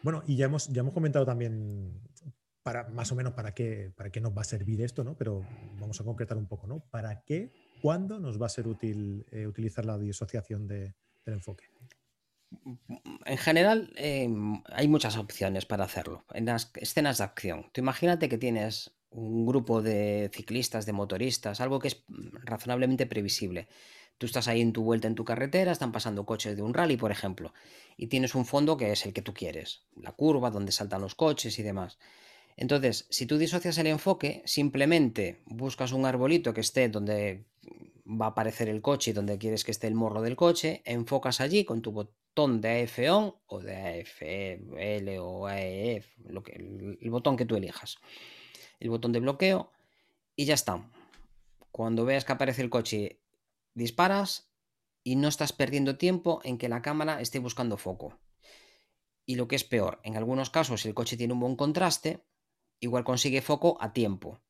Bueno, 0.04 0.24
y 0.28 0.36
ya 0.36 0.46
hemos, 0.46 0.68
ya 0.68 0.82
hemos 0.82 0.94
comentado 0.94 1.26
también 1.26 2.00
más 2.91 3.12
o 3.12 3.15
menos 3.15 3.34
para 3.34 3.54
qué, 3.54 3.91
para 3.95 4.10
qué 4.10 4.19
nos 4.19 4.36
va 4.36 4.41
a 4.41 4.45
servir 4.45 4.82
esto, 4.82 5.04
¿no? 5.04 5.15
Pero 5.15 5.45
vamos 5.80 5.99
a 6.01 6.04
concretar 6.04 6.38
un 6.38 6.47
poco, 6.47 6.67
¿no? 6.67 6.80
¿Para 6.80 7.21
qué, 7.23 7.51
cuándo 7.82 8.19
nos 8.19 8.41
va 8.41 8.47
a 8.47 8.49
ser 8.49 8.67
útil 8.67 9.25
eh, 9.32 9.45
utilizar 9.45 9.86
la 9.86 9.97
disociación 9.97 10.67
de, 10.67 10.95
del 11.25 11.36
enfoque? 11.36 11.65
En 13.25 13.38
general, 13.38 13.91
em, 13.97 14.62
hay 14.71 14.88
muchas 14.88 15.17
opciones 15.17 15.65
para 15.65 15.84
hacerlo. 15.84 16.25
En 16.34 16.45
las 16.45 16.71
escenas 16.75 17.19
de 17.19 17.25
acción. 17.25 17.69
Tú 17.71 17.82
imagínate 17.82 18.30
que 18.30 18.38
tienes 18.38 18.91
un 19.12 19.45
grupo 19.45 19.82
de 19.82 20.32
ciclistas, 20.34 20.86
de 20.86 20.93
motoristas, 20.93 21.62
algo 21.62 21.80
que 21.80 21.89
es 21.89 22.04
razonablemente 22.43 23.06
previsible. 23.06 23.67
Tú 24.17 24.25
estás 24.25 24.47
ahí 24.47 24.62
en 24.62 24.73
tu 24.73 24.84
vuelta 24.84 25.08
en 25.08 25.15
tu 25.15 25.25
carretera, 25.25 25.71
están 25.71 25.91
pasando 25.91 26.25
coches 26.25 26.56
de 26.56 26.62
un 26.62 26.73
rally, 26.73 26.97
por 26.97 27.12
ejemplo, 27.12 27.54
y 27.97 28.08
tienes 28.08 28.34
un 28.34 28.45
fondo 28.45 28.78
que 28.78 28.91
es 28.91 29.06
el 29.06 29.13
que 29.13 29.21
tú 29.21 29.34
quieres, 29.34 29.84
la 29.95 30.13
curva 30.13 30.51
donde 30.51 30.71
saltan 30.71 31.01
los 31.01 31.15
coches 31.15 31.60
y 31.60 31.63
demás. 31.63 31.97
Entonces, 32.58 33.08
si 33.10 33.26
tú 33.26 33.38
disocias 33.38 33.78
el 33.78 33.88
enfoque, 33.88 34.41
simplemente 34.46 35.41
buscas 35.46 35.91
un 35.91 36.06
arbolito 36.06 36.54
que 36.54 36.62
esté 36.62 36.88
donde 36.89 37.46
va 38.06 38.28
a 38.28 38.30
aparecer 38.30 38.70
el 38.70 38.82
coche 38.82 39.12
y 39.12 39.13
donde 39.13 39.38
quieres 39.38 39.63
que 39.63 39.72
esté 39.72 39.88
el 39.88 39.96
morro 39.96 40.22
del 40.22 40.36
coche, 40.36 40.82
enfocas 40.86 41.41
allí 41.41 41.65
con 41.65 41.82
tu 41.82 41.91
botón 41.91 42.62
de 42.62 42.84
AF 42.84 43.00
on 43.10 43.36
o 43.48 43.60
de 43.60 43.76
AFL 43.76 45.18
o 45.20 45.48
AEF, 45.48 46.08
lo 46.28 46.44
que, 46.44 46.54
el 46.54 47.10
botón 47.10 47.36
que 47.36 47.46
tú 47.46 47.56
elijas 47.56 47.98
el 48.80 48.89
botón 48.89 49.12
de 49.12 49.20
bloqueo 49.20 49.72
y 50.36 50.46
ya 50.46 50.54
está. 50.54 50.89
Cuando 51.72 52.06
veas 52.06 52.26
que 52.26 52.34
aparece 52.34 52.62
el 52.62 52.70
coche, 52.70 53.22
disparas 53.74 54.52
y 55.04 55.15
no 55.15 55.28
estás 55.28 55.54
perdiendo 55.54 55.98
tiempo 55.98 56.41
en 56.44 56.58
que 56.58 56.70
la 56.70 56.82
cámara 56.82 57.22
esté 57.22 57.39
buscando 57.39 57.78
foco. 57.78 58.20
Y 59.26 59.36
lo 59.36 59.48
que 59.48 59.56
es 59.56 59.63
peor, 59.63 60.00
en 60.04 60.18
algunos 60.18 60.50
casos 60.50 60.82
si 60.82 60.88
el 60.88 60.94
coche 60.94 61.18
tiene 61.18 61.34
un 61.34 61.39
buen 61.39 61.56
contraste, 61.56 62.24
igual 62.80 63.04
consigue 63.04 63.42
foco 63.42 63.78
a 63.82 63.94
tiempo. 63.94 64.42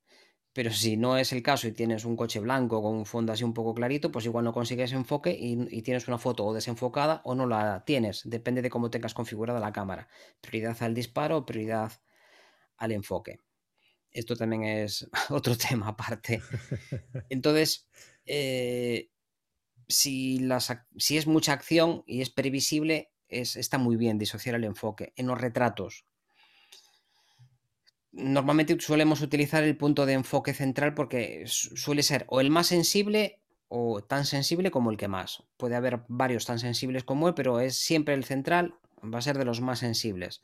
Pero 0.54 0.72
si 0.72 0.98
no 0.98 1.18
es 1.18 1.34
el 1.34 1.44
caso 1.44 1.68
y 1.68 1.74
tienes 1.74 2.06
un 2.06 2.16
coche 2.16 2.40
blanco 2.40 2.82
con 2.82 2.96
un 2.96 3.06
fondo 3.06 3.34
así 3.34 3.44
un 3.44 3.54
poco 3.54 3.74
clarito, 3.76 4.12
pues 4.12 4.26
igual 4.26 4.46
no 4.46 4.54
consigues 4.54 4.94
enfoque 4.94 5.32
y, 5.32 5.58
y, 5.70 5.82
tienes 5.82 6.08
una 6.08 6.18
foto 6.18 6.46
o 6.46 6.54
desenfocada 6.54 7.22
o 7.26 7.36
no 7.36 7.46
la 7.46 7.84
tienes. 7.86 8.22
Depende 8.26 8.62
de 8.62 8.70
cómo 8.70 8.90
tengas 8.90 9.14
configurada 9.14 9.60
la 9.60 9.74
cámara. 9.74 10.08
Prioridad 10.42 10.78
al 10.82 10.94
disparo, 10.94 11.46
prioridad 11.46 11.92
al 12.78 12.94
enfoque 12.94 13.40
esto 14.16 14.36
también 14.36 14.64
es 14.64 15.08
otro 15.30 15.56
tema 15.58 15.90
aparte. 15.90 16.42
Entonces, 17.30 17.88
eh, 18.26 19.12
si, 19.88 20.48
si, 20.98 21.18
es 21.18 21.28
mucha 21.28 21.54
acción 21.54 22.04
y 22.08 22.22
es 22.22 22.30
previsible, 22.30 23.12
es, 23.28 23.56
está 23.58 23.78
muy 23.78 23.98
bien 23.98 24.18
disociar 24.18 24.56
el 24.56 24.64
enfoque. 24.64 25.14
En 25.18 25.28
los 25.28 25.40
retratos, 25.40 26.06
normalmente 28.16 28.80
solemos 28.80 29.22
utilizar 29.22 29.64
el 29.64 29.78
punto 29.78 30.06
de 30.06 30.14
enfoque 30.14 30.54
central 30.54 30.94
porque 30.94 31.44
suele 31.48 32.02
ser 32.02 32.26
o 32.30 32.40
el 32.40 32.50
más 32.50 32.68
sensible 32.68 33.42
o 33.68 34.02
tan 34.02 34.26
sensible 34.26 34.72
como 34.72 34.90
el 34.90 34.98
que 34.98 35.10
más. 35.10 35.44
Puede 35.58 35.76
haber 35.76 36.02
varios 36.08 36.46
tan 36.46 36.60
sensibles 36.60 37.04
como 37.04 37.28
él, 37.28 37.34
pero 37.34 37.60
es 37.60 37.76
siempre 37.76 38.14
el 38.14 38.24
central, 38.24 38.76
va 39.04 39.20
a 39.20 39.22
ser 39.22 39.38
de 39.38 39.46
los 39.46 39.60
más 39.60 39.80
sensibles. 39.80 40.42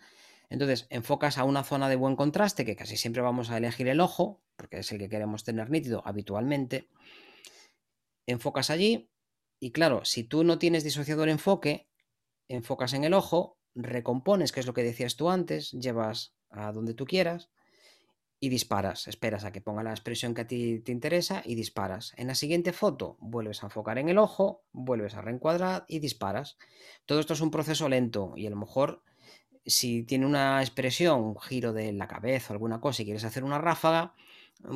Entonces, 0.50 0.86
enfocas 0.90 1.38
a 1.38 1.46
una 1.46 1.64
zona 1.64 1.88
de 1.88 1.96
buen 1.96 2.18
contraste, 2.18 2.66
que 2.66 2.76
casi 2.76 2.98
siempre 2.98 3.22
vamos 3.22 3.50
a 3.50 3.58
elegir 3.58 3.88
el 3.88 4.02
ojo, 4.02 4.42
porque 4.58 4.80
es 4.80 4.92
el 4.92 5.00
que 5.00 5.08
queremos 5.08 5.46
tener 5.46 5.70
nítido 5.70 6.02
habitualmente. 6.06 6.90
Enfocas 8.26 8.70
allí 8.70 9.10
y 9.62 9.72
claro, 9.72 10.04
si 10.04 10.26
tú 10.26 10.44
no 10.44 10.60
tienes 10.60 10.84
disociador 10.84 11.30
enfoque, 11.30 11.88
enfocas 12.50 12.94
en 12.94 13.06
el 13.06 13.14
ojo, 13.14 13.60
recompones, 13.76 14.52
que 14.52 14.60
es 14.60 14.66
lo 14.66 14.74
que 14.74 14.84
decías 14.84 15.16
tú 15.16 15.30
antes, 15.30 15.72
llevas 15.72 16.34
a 16.50 16.74
donde 16.74 16.94
tú 16.94 17.06
quieras 17.06 17.50
y 18.44 18.50
disparas. 18.50 19.08
Esperas 19.08 19.46
a 19.46 19.52
que 19.52 19.62
ponga 19.62 19.84
la 19.84 19.92
expresión 19.92 20.34
que 20.34 20.42
a 20.42 20.48
ti 20.48 20.80
te 20.80 20.92
interesa 20.92 21.44
y 21.46 21.54
disparas. 21.54 22.14
En 22.18 22.26
la 22.26 22.34
siguiente 22.34 22.74
foto 22.74 23.16
vuelves 23.20 23.62
a 23.62 23.68
enfocar 23.68 24.00
en 24.00 24.10
el 24.10 24.18
ojo, 24.18 24.66
vuelves 24.72 25.14
a 25.14 25.22
reencuadrar 25.22 25.86
y 25.88 26.00
disparas. 26.00 26.58
Todo 27.06 27.20
esto 27.20 27.34
es 27.34 27.42
un 27.42 27.52
proceso 27.52 27.88
lento 27.88 28.34
y 28.36 28.48
a 28.48 28.50
lo 28.50 28.56
mejor 28.56 29.04
si 29.64 30.02
tiene 30.02 30.26
una 30.26 30.60
expresión, 30.60 31.22
un 31.22 31.40
giro 31.40 31.72
de 31.72 31.94
la 31.94 32.08
cabeza 32.08 32.52
o 32.52 32.54
alguna 32.54 32.82
cosa 32.82 33.04
y 33.04 33.06
quieres 33.06 33.26
hacer 33.26 33.44
una 33.44 33.60
ráfaga, 33.60 34.16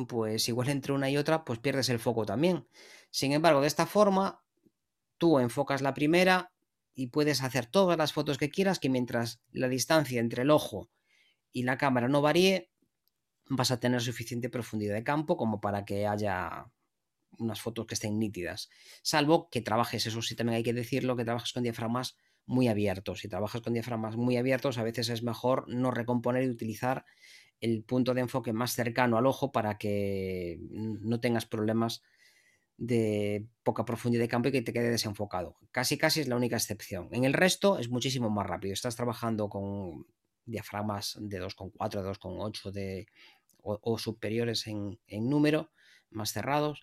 pues 0.06 0.48
igual 0.48 0.68
entre 0.70 0.92
una 0.92 1.10
y 1.10 1.16
otra, 1.16 1.44
pues 1.44 1.58
pierdes 1.58 1.88
el 1.88 1.98
foco 1.98 2.24
también. 2.24 2.68
Sin 3.10 3.32
embargo, 3.32 3.60
de 3.60 3.66
esta 3.66 3.86
forma, 3.86 4.44
tú 5.18 5.40
enfocas 5.40 5.82
la 5.82 5.92
primera 5.92 6.52
y 6.94 7.08
puedes 7.08 7.42
hacer 7.42 7.66
todas 7.66 7.98
las 7.98 8.12
fotos 8.12 8.38
que 8.38 8.48
quieras, 8.48 8.78
que 8.78 8.90
mientras 8.90 9.42
la 9.50 9.68
distancia 9.68 10.20
entre 10.20 10.42
el 10.42 10.52
ojo 10.52 10.88
y 11.52 11.64
la 11.64 11.78
cámara 11.78 12.06
no 12.06 12.22
varíe, 12.22 12.70
vas 13.48 13.70
a 13.70 13.80
tener 13.80 14.00
suficiente 14.00 14.48
profundidad 14.48 14.94
de 14.94 15.04
campo 15.04 15.36
como 15.36 15.60
para 15.60 15.84
que 15.84 16.06
haya 16.06 16.66
unas 17.38 17.60
fotos 17.60 17.86
que 17.86 17.94
estén 17.94 18.18
nítidas. 18.18 18.70
Salvo 19.02 19.48
que 19.50 19.60
trabajes, 19.60 20.06
eso 20.06 20.22
sí 20.22 20.34
también 20.34 20.56
hay 20.56 20.62
que 20.62 20.72
decirlo, 20.72 21.16
que 21.16 21.24
trabajes 21.24 21.52
con 21.52 21.62
diafragmas 21.62 22.16
muy 22.46 22.68
abiertos. 22.68 23.20
Si 23.20 23.28
trabajas 23.28 23.60
con 23.60 23.74
diafragmas 23.74 24.16
muy 24.16 24.36
abiertos, 24.36 24.78
a 24.78 24.82
veces 24.82 25.08
es 25.08 25.22
mejor 25.22 25.68
no 25.68 25.90
recomponer 25.90 26.44
y 26.44 26.48
utilizar 26.48 27.04
el 27.60 27.82
punto 27.84 28.14
de 28.14 28.20
enfoque 28.22 28.52
más 28.52 28.72
cercano 28.72 29.16
al 29.18 29.26
ojo 29.26 29.52
para 29.52 29.78
que 29.78 30.58
no 30.70 31.20
tengas 31.20 31.46
problemas 31.46 32.02
de 32.78 33.46
poca 33.62 33.84
profundidad 33.84 34.22
de 34.22 34.28
campo 34.28 34.48
y 34.48 34.52
que 34.52 34.62
te 34.62 34.72
quede 34.72 34.90
desenfocado. 34.90 35.56
Casi 35.70 35.96
casi 35.96 36.20
es 36.20 36.28
la 36.28 36.36
única 36.36 36.56
excepción. 36.56 37.08
En 37.12 37.24
el 37.24 37.32
resto 37.32 37.78
es 37.78 37.88
muchísimo 37.88 38.28
más 38.28 38.46
rápido. 38.46 38.74
Estás 38.74 38.96
trabajando 38.96 39.48
con 39.48 40.06
diafragmas 40.44 41.16
de 41.20 41.42
2,4, 41.42 42.02
de 42.02 42.08
2,8 42.08 42.70
de, 42.70 43.06
o, 43.66 43.98
superiores 43.98 44.66
en, 44.66 44.98
número, 45.08 45.72
más 46.10 46.32
cerrados. 46.32 46.80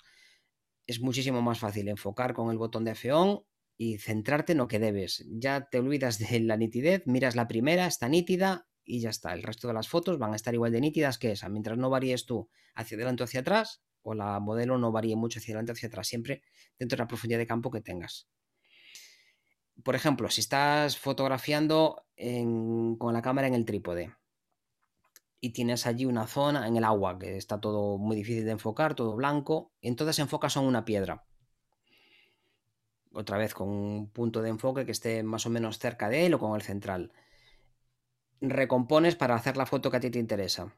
Es 0.85 0.99
muchísimo 0.99 1.41
más 1.41 1.59
fácil 1.59 1.87
enfocar 1.87 2.33
con 2.33 2.51
el 2.51 2.57
botón 2.57 2.83
de 2.83 2.91
F-On 2.91 3.43
y 3.77 3.97
centrarte 3.97 4.51
en 4.51 4.57
lo 4.57 4.67
que 4.67 4.79
debes. 4.79 5.25
Ya 5.29 5.69
te 5.69 5.79
olvidas 5.79 6.19
de 6.19 6.39
la 6.41 6.57
nitidez, 6.57 7.03
miras 7.05 7.35
la 7.35 7.47
primera, 7.47 7.87
está 7.87 8.09
nítida 8.09 8.67
y 8.83 8.99
ya 8.99 9.09
está. 9.09 9.33
El 9.33 9.43
resto 9.43 9.67
de 9.67 9.73
las 9.73 9.87
fotos 9.87 10.19
van 10.19 10.33
a 10.33 10.35
estar 10.35 10.53
igual 10.53 10.73
de 10.73 10.81
nítidas 10.81 11.17
que 11.17 11.31
esa. 11.31 11.47
Mientras 11.49 11.77
no 11.77 11.89
varíes 11.89 12.25
tú 12.25 12.49
hacia 12.75 12.95
adelante 12.95 13.23
o 13.23 13.25
hacia 13.25 13.39
atrás, 13.39 13.81
o 14.01 14.13
la 14.13 14.39
modelo 14.41 14.77
no 14.77 14.91
varíe 14.91 15.15
mucho 15.15 15.39
hacia 15.39 15.53
adelante 15.53 15.71
o 15.71 15.73
hacia 15.73 15.87
atrás, 15.87 16.07
siempre 16.07 16.43
dentro 16.77 16.97
de 16.97 17.03
la 17.03 17.07
profundidad 17.07 17.39
de 17.39 17.47
campo 17.47 17.71
que 17.71 17.81
tengas. 17.81 18.27
Por 19.83 19.95
ejemplo, 19.95 20.29
si 20.29 20.41
estás 20.41 20.97
fotografiando 20.97 22.05
con 22.15 23.13
la 23.13 23.21
cámara 23.21 23.47
en 23.47 23.55
el 23.55 23.65
trípode 23.65 24.13
y 25.43 25.49
tienes 25.49 25.85
allí 25.85 26.05
una 26.05 26.25
zona 26.25 26.69
en 26.69 26.77
el 26.77 26.85
agua 26.85 27.19
que 27.19 27.35
está 27.35 27.59
todo 27.59 27.97
muy 27.97 28.15
difícil 28.15 28.45
de 28.45 28.51
enfocar, 28.51 28.95
todo 28.95 29.13
blanco, 29.13 29.73
entonces 29.81 30.17
enfocas 30.19 30.55
en 30.55 30.63
una 30.63 30.85
piedra. 30.85 31.25
Otra 33.11 33.37
vez 33.37 33.53
con 33.53 33.67
un 33.67 34.09
punto 34.09 34.41
de 34.41 34.47
enfoque 34.47 34.85
que 34.85 34.93
esté 34.93 35.21
más 35.21 35.45
o 35.45 35.49
menos 35.49 35.79
cerca 35.79 36.07
de 36.07 36.27
él 36.27 36.33
o 36.33 36.39
con 36.39 36.55
el 36.55 36.61
central. 36.61 37.11
Recompones 38.39 39.17
para 39.17 39.35
hacer 39.35 39.57
la 39.57 39.65
foto 39.65 39.91
que 39.91 39.97
a 39.97 39.99
ti 39.99 40.09
te 40.09 40.17
interesa 40.17 40.73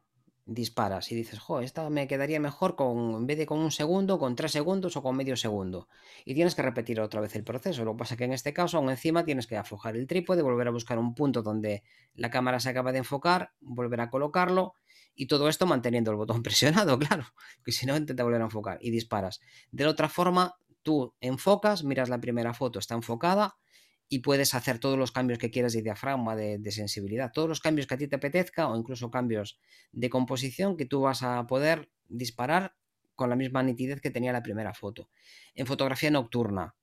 disparas 0.45 1.11
y 1.11 1.15
dices, 1.15 1.39
jo, 1.39 1.61
esta 1.61 1.89
me 1.89 2.07
quedaría 2.07 2.39
mejor 2.39 2.75
con, 2.75 3.15
en 3.15 3.27
vez 3.27 3.37
de 3.37 3.45
con 3.45 3.59
un 3.59 3.71
segundo, 3.71 4.19
con 4.19 4.35
tres 4.35 4.51
segundos 4.51 4.95
o 4.95 5.01
con 5.01 5.15
medio 5.15 5.35
segundo. 5.35 5.87
Y 6.23 6.35
tienes 6.35 6.55
que 6.55 6.61
repetir 6.61 6.99
otra 6.99 7.19
vez 7.21 7.35
el 7.35 7.43
proceso. 7.43 7.83
Lo 7.83 7.93
que 7.93 7.99
pasa 7.99 8.13
es 8.13 8.17
que 8.19 8.25
en 8.25 8.33
este 8.33 8.53
caso, 8.53 8.77
aún 8.77 8.89
encima, 8.89 9.25
tienes 9.25 9.47
que 9.47 9.57
aflojar 9.57 9.95
el 9.95 10.07
trípode, 10.07 10.43
volver 10.43 10.67
a 10.67 10.71
buscar 10.71 10.99
un 10.99 11.15
punto 11.15 11.41
donde 11.41 11.83
la 12.13 12.29
cámara 12.29 12.59
se 12.59 12.69
acaba 12.69 12.91
de 12.91 12.99
enfocar, 12.99 13.53
volver 13.59 14.01
a 14.01 14.09
colocarlo 14.09 14.75
y 15.15 15.27
todo 15.27 15.49
esto 15.49 15.65
manteniendo 15.65 16.11
el 16.11 16.17
botón 16.17 16.43
presionado, 16.43 16.99
claro, 16.99 17.25
que 17.63 17.71
si 17.71 17.85
no 17.85 17.97
intenta 17.97 18.23
volver 18.23 18.41
a 18.41 18.45
enfocar 18.45 18.77
y 18.81 18.91
disparas. 18.91 19.41
De 19.71 19.83
la 19.83 19.89
otra 19.91 20.09
forma, 20.09 20.55
tú 20.83 21.15
enfocas, 21.21 21.83
miras 21.83 22.09
la 22.09 22.19
primera 22.19 22.53
foto, 22.53 22.79
está 22.79 22.93
enfocada, 22.93 23.57
y 24.07 24.19
puedes 24.19 24.53
hacer 24.53 24.79
todos 24.79 24.97
los 24.97 25.11
cambios 25.11 25.39
que 25.39 25.49
quieras 25.49 25.73
de 25.73 25.81
diafragma, 25.81 26.35
de, 26.35 26.71
sensibilidad, 26.71 27.31
todos 27.31 27.49
los 27.49 27.59
cambios 27.59 27.87
que 27.87 27.95
a 27.95 27.97
ti 27.97 28.07
te 28.07 28.15
apetezca 28.15 28.67
o 28.67 28.77
incluso 28.77 29.09
cambios 29.09 29.59
de 29.91 30.09
composición 30.09 30.77
que 30.77 30.85
tú 30.85 31.01
vas 31.01 31.23
a 31.23 31.47
poder 31.47 31.89
disparar 32.07 32.75
con 33.15 33.29
la 33.29 33.35
misma 33.35 33.63
nitidez 33.63 34.01
que 34.01 34.11
tenía 34.11 34.33
la 34.33 34.43
primera 34.43 34.73
foto. 34.73 35.09
En 35.55 35.65
fotografía 35.65 36.11
nocturna, 36.11 36.75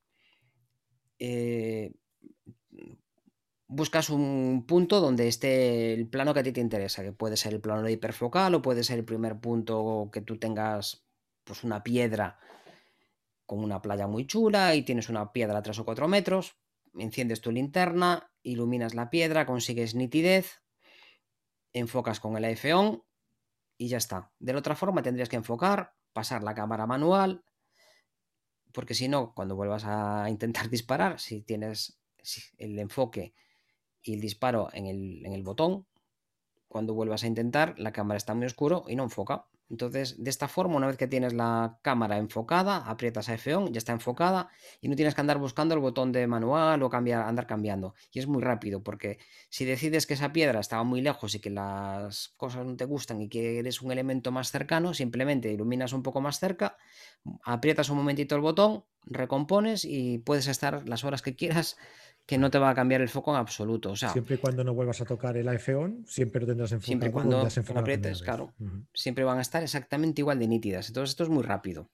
eh, 1.18 1.92
buscas 3.68 4.10
un 4.10 4.64
punto 4.66 5.00
donde 5.00 5.28
esté 5.28 5.94
el 5.94 6.08
plano 6.08 6.34
que 6.34 6.40
a 6.40 6.42
ti 6.42 6.52
te 6.52 6.60
interesa, 6.60 7.02
que 7.02 7.12
puede 7.12 7.36
ser 7.36 7.54
el 7.54 7.60
plano 7.60 7.82
de 7.82 7.92
hiperfocal 7.92 8.54
o 8.54 8.62
puede 8.62 8.82
ser 8.82 8.98
el 8.98 9.04
primer 9.04 9.38
punto 9.38 10.10
que 10.12 10.22
tú 10.22 10.38
tengas 10.38 11.06
pues 11.44 11.64
una 11.64 11.82
piedra 11.82 12.38
con 13.46 13.62
una 13.62 13.80
playa 13.80 14.06
muy 14.06 14.26
chula 14.26 14.74
y 14.74 14.82
tienes 14.82 15.08
una 15.08 15.32
piedra 15.32 15.58
a 15.58 15.62
3 15.62 15.78
o 15.78 15.84
4 15.84 16.08
metros, 16.08 16.56
enciendes 16.98 17.40
tu 17.40 17.50
linterna, 17.50 18.30
iluminas 18.42 18.94
la 18.94 19.10
piedra, 19.10 19.46
consigues 19.46 19.94
nitidez, 19.94 20.62
enfocas 21.72 22.20
con 22.20 22.36
el 22.36 22.44
iPhone 22.44 23.02
y 23.76 23.88
ya 23.88 23.98
está. 23.98 24.32
De 24.38 24.52
la 24.52 24.58
otra 24.58 24.76
forma 24.76 25.02
tendrías 25.02 25.28
que 25.28 25.36
enfocar, 25.36 25.94
pasar 26.12 26.42
la 26.42 26.54
cámara 26.54 26.86
manual, 26.86 27.44
porque 28.72 28.94
si 28.94 29.08
no, 29.08 29.34
cuando 29.34 29.56
vuelvas 29.56 29.84
a 29.84 30.26
intentar 30.28 30.68
disparar, 30.68 31.20
si 31.20 31.42
tienes 31.42 31.98
el 32.58 32.78
enfoque 32.78 33.34
y 34.02 34.14
el 34.14 34.20
disparo 34.20 34.68
en 34.72 34.86
el, 34.86 35.24
en 35.24 35.32
el 35.32 35.42
botón, 35.42 35.86
cuando 36.68 36.94
vuelvas 36.94 37.22
a 37.22 37.26
intentar, 37.26 37.78
la 37.78 37.92
cámara 37.92 38.16
está 38.16 38.34
muy 38.34 38.46
oscuro 38.46 38.84
y 38.88 38.96
no 38.96 39.02
enfoca. 39.02 39.46
Entonces, 39.72 40.22
de 40.22 40.28
esta 40.28 40.48
forma, 40.48 40.76
una 40.76 40.86
vez 40.86 40.98
que 40.98 41.06
tienes 41.06 41.32
la 41.32 41.78
cámara 41.80 42.18
enfocada, 42.18 42.76
aprietas 42.76 43.30
a 43.30 43.34
F-On, 43.34 43.72
ya 43.72 43.78
está 43.78 43.92
enfocada 43.92 44.50
y 44.82 44.88
no 44.88 44.96
tienes 44.96 45.14
que 45.14 45.22
andar 45.22 45.38
buscando 45.38 45.74
el 45.74 45.80
botón 45.80 46.12
de 46.12 46.26
manual 46.26 46.82
o 46.82 46.90
cambiar, 46.90 47.22
andar 47.22 47.46
cambiando. 47.46 47.94
Y 48.12 48.18
es 48.18 48.26
muy 48.26 48.42
rápido 48.42 48.82
porque 48.82 49.18
si 49.48 49.64
decides 49.64 50.06
que 50.06 50.12
esa 50.12 50.30
piedra 50.30 50.60
estaba 50.60 50.84
muy 50.84 51.00
lejos 51.00 51.34
y 51.34 51.40
que 51.40 51.48
las 51.48 52.34
cosas 52.36 52.66
no 52.66 52.76
te 52.76 52.84
gustan 52.84 53.22
y 53.22 53.30
que 53.30 53.60
eres 53.60 53.80
un 53.80 53.90
elemento 53.90 54.30
más 54.30 54.50
cercano, 54.50 54.92
simplemente 54.92 55.50
iluminas 55.50 55.94
un 55.94 56.02
poco 56.02 56.20
más 56.20 56.38
cerca, 56.38 56.76
aprietas 57.42 57.88
un 57.88 57.96
momentito 57.96 58.34
el 58.34 58.42
botón, 58.42 58.84
recompones 59.06 59.86
y 59.86 60.18
puedes 60.18 60.48
estar 60.48 60.86
las 60.86 61.02
horas 61.02 61.22
que 61.22 61.34
quieras 61.34 61.78
que 62.26 62.38
no 62.38 62.50
te 62.50 62.58
va 62.58 62.70
a 62.70 62.74
cambiar 62.74 63.00
el 63.00 63.08
foco 63.08 63.32
en 63.32 63.38
absoluto. 63.38 63.90
O 63.90 63.96
sea, 63.96 64.10
siempre 64.10 64.36
y 64.36 64.38
cuando 64.38 64.64
no 64.64 64.74
vuelvas 64.74 65.00
a 65.00 65.04
tocar 65.04 65.36
el 65.36 65.48
iPhone, 65.48 66.04
siempre 66.06 66.40
lo 66.40 66.46
tendrás 66.46 66.72
enfocado. 66.72 66.86
Siempre 66.86 67.08
y 67.08 67.12
cuando 67.12 67.48
aprietes, 67.80 68.22
claro. 68.22 68.54
Siempre 68.94 69.24
van 69.24 69.38
a 69.38 69.42
estar 69.42 69.62
exactamente 69.62 70.20
igual 70.20 70.38
de 70.38 70.48
nítidas. 70.48 70.88
Entonces 70.88 71.10
esto 71.10 71.24
es 71.24 71.30
muy 71.30 71.42
rápido. 71.42 71.90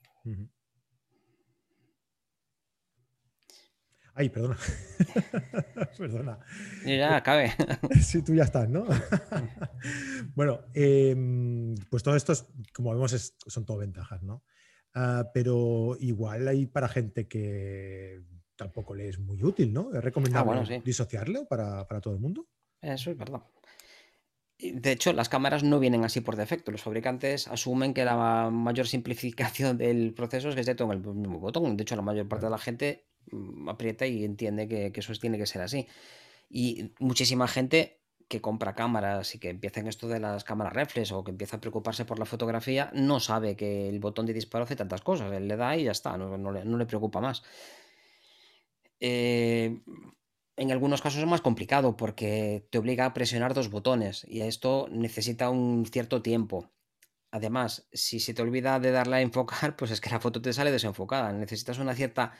Ay, 4.19 4.31
perdona. 4.31 4.59
perdona. 5.99 6.41
Ya, 6.85 7.17
acabe. 7.17 7.53
sí, 8.03 8.21
tú 8.23 8.35
ya 8.35 8.43
estás, 8.43 8.69
¿no? 8.69 8.85
bueno, 10.35 10.63
em, 10.75 11.77
pues 11.89 12.03
todo 12.03 12.17
esto, 12.17 12.33
como 12.75 12.91
vemos, 12.91 13.35
son 13.47 13.65
todo 13.65 13.79
ventajas, 13.79 14.25
¿no? 14.25 14.43
Ah, 14.93 15.31
pero 15.33 15.97
igual 16.01 16.49
hay 16.49 16.67
para 16.67 16.89
gente 16.89 17.29
que 17.29 18.21
tampoco 18.59 18.95
le 18.95 19.09
es 19.09 19.19
muy 19.19 19.43
útil, 19.43 19.73
¿no? 19.73 19.95
¿Es 19.95 20.05
recomendable 20.05 20.77
ah, 20.77 20.83
disociarlo 20.85 21.47
para, 21.47 21.87
todo 22.03 22.13
el 22.13 22.21
mundo? 22.21 22.47
Eso 22.83 23.11
es 23.11 23.17
verdad. 23.17 23.43
De 24.59 24.91
hecho, 24.91 25.13
las 25.13 25.29
cámaras 25.29 25.63
no 25.63 25.79
vienen 25.79 26.05
así 26.05 26.21
por 26.21 26.35
defecto. 26.35 26.73
Los 26.73 26.83
fabricantes 26.83 27.47
asumen 27.47 27.95
que 27.95 28.05
la 28.05 28.51
mayor 28.51 28.89
simplificación 28.89 29.79
del 29.85 30.13
proceso 30.13 30.51
es 30.51 30.57
que 30.57 30.65
se 30.65 30.75
toma 30.75 30.95
el 30.95 31.01
mismo 31.01 31.39
botón. 31.39 31.77
De 31.77 31.83
hecho, 31.83 31.97
la 31.97 32.03
mayor 32.03 32.29
parte 32.29 32.47
de 32.47 32.51
la 32.51 32.59
gente 32.59 33.07
mm, 33.31 33.69
aprieta 33.69 34.07
y 34.07 34.25
entiende 34.25 34.69
que, 34.69 34.93
eso 34.93 35.13
tiene 35.15 35.39
que 35.39 35.47
ser 35.47 35.63
así. 35.63 35.87
Y 36.51 36.93
muchísima 36.99 37.47
gente 37.47 38.01
que 38.27 38.41
compra 38.43 38.75
cámaras 38.75 39.35
y 39.35 39.39
que 39.39 39.49
empieza 39.49 39.81
en 39.81 39.87
esto 39.87 40.09
de 40.09 40.21
las 40.21 40.45
cámaras 40.45 40.75
reflex 40.75 41.13
o 41.13 41.25
que 41.25 41.31
empieza 41.31 41.57
a 41.57 41.61
preocuparse 41.61 42.05
por 42.05 42.19
la 42.19 42.27
fotografía, 42.27 42.91
no 42.93 43.21
sabe 43.21 43.57
que 43.57 43.89
el 43.89 44.01
botón 44.01 44.27
de 44.27 44.35
disparo 44.35 44.65
hace 44.65 44.77
tantas 44.77 45.01
cosas. 45.01 45.33
Él 45.33 45.47
le 45.49 45.57
da 45.57 45.77
y 45.77 45.85
ya 45.85 45.93
está, 45.93 46.19
no 46.19 46.79
le 46.79 46.87
preocupa 46.87 47.21
más. 47.21 47.43
Eh, 49.01 49.81
en 50.57 50.73
algunos 50.73 51.03
casos 51.03 51.21
es 51.21 51.27
más 51.27 51.41
complicado 51.41 51.97
porque 51.97 52.67
te 52.71 52.79
obliga 52.79 53.07
a 53.07 53.15
presionar 53.15 53.55
dos 53.55 53.71
botones 53.71 54.27
y 54.29 54.41
esto 54.41 54.89
necesita 54.91 55.51
un 55.51 55.87
cierto 55.87 56.21
tiempo. 56.21 56.73
Además, 57.31 57.87
si 57.93 58.21
se 58.21 58.35
te 58.35 58.43
olvida 58.43 58.81
de 58.81 58.91
darle 58.91 59.17
a 59.17 59.21
enfocar, 59.21 59.77
pues 59.77 59.91
es 59.91 60.01
que 60.01 60.11
la 60.11 60.21
foto 60.21 60.43
te 60.43 60.53
sale 60.53 60.73
desenfocada. 60.73 61.33
Necesitas 61.33 61.79
una 61.79 61.95
cierta 61.95 62.33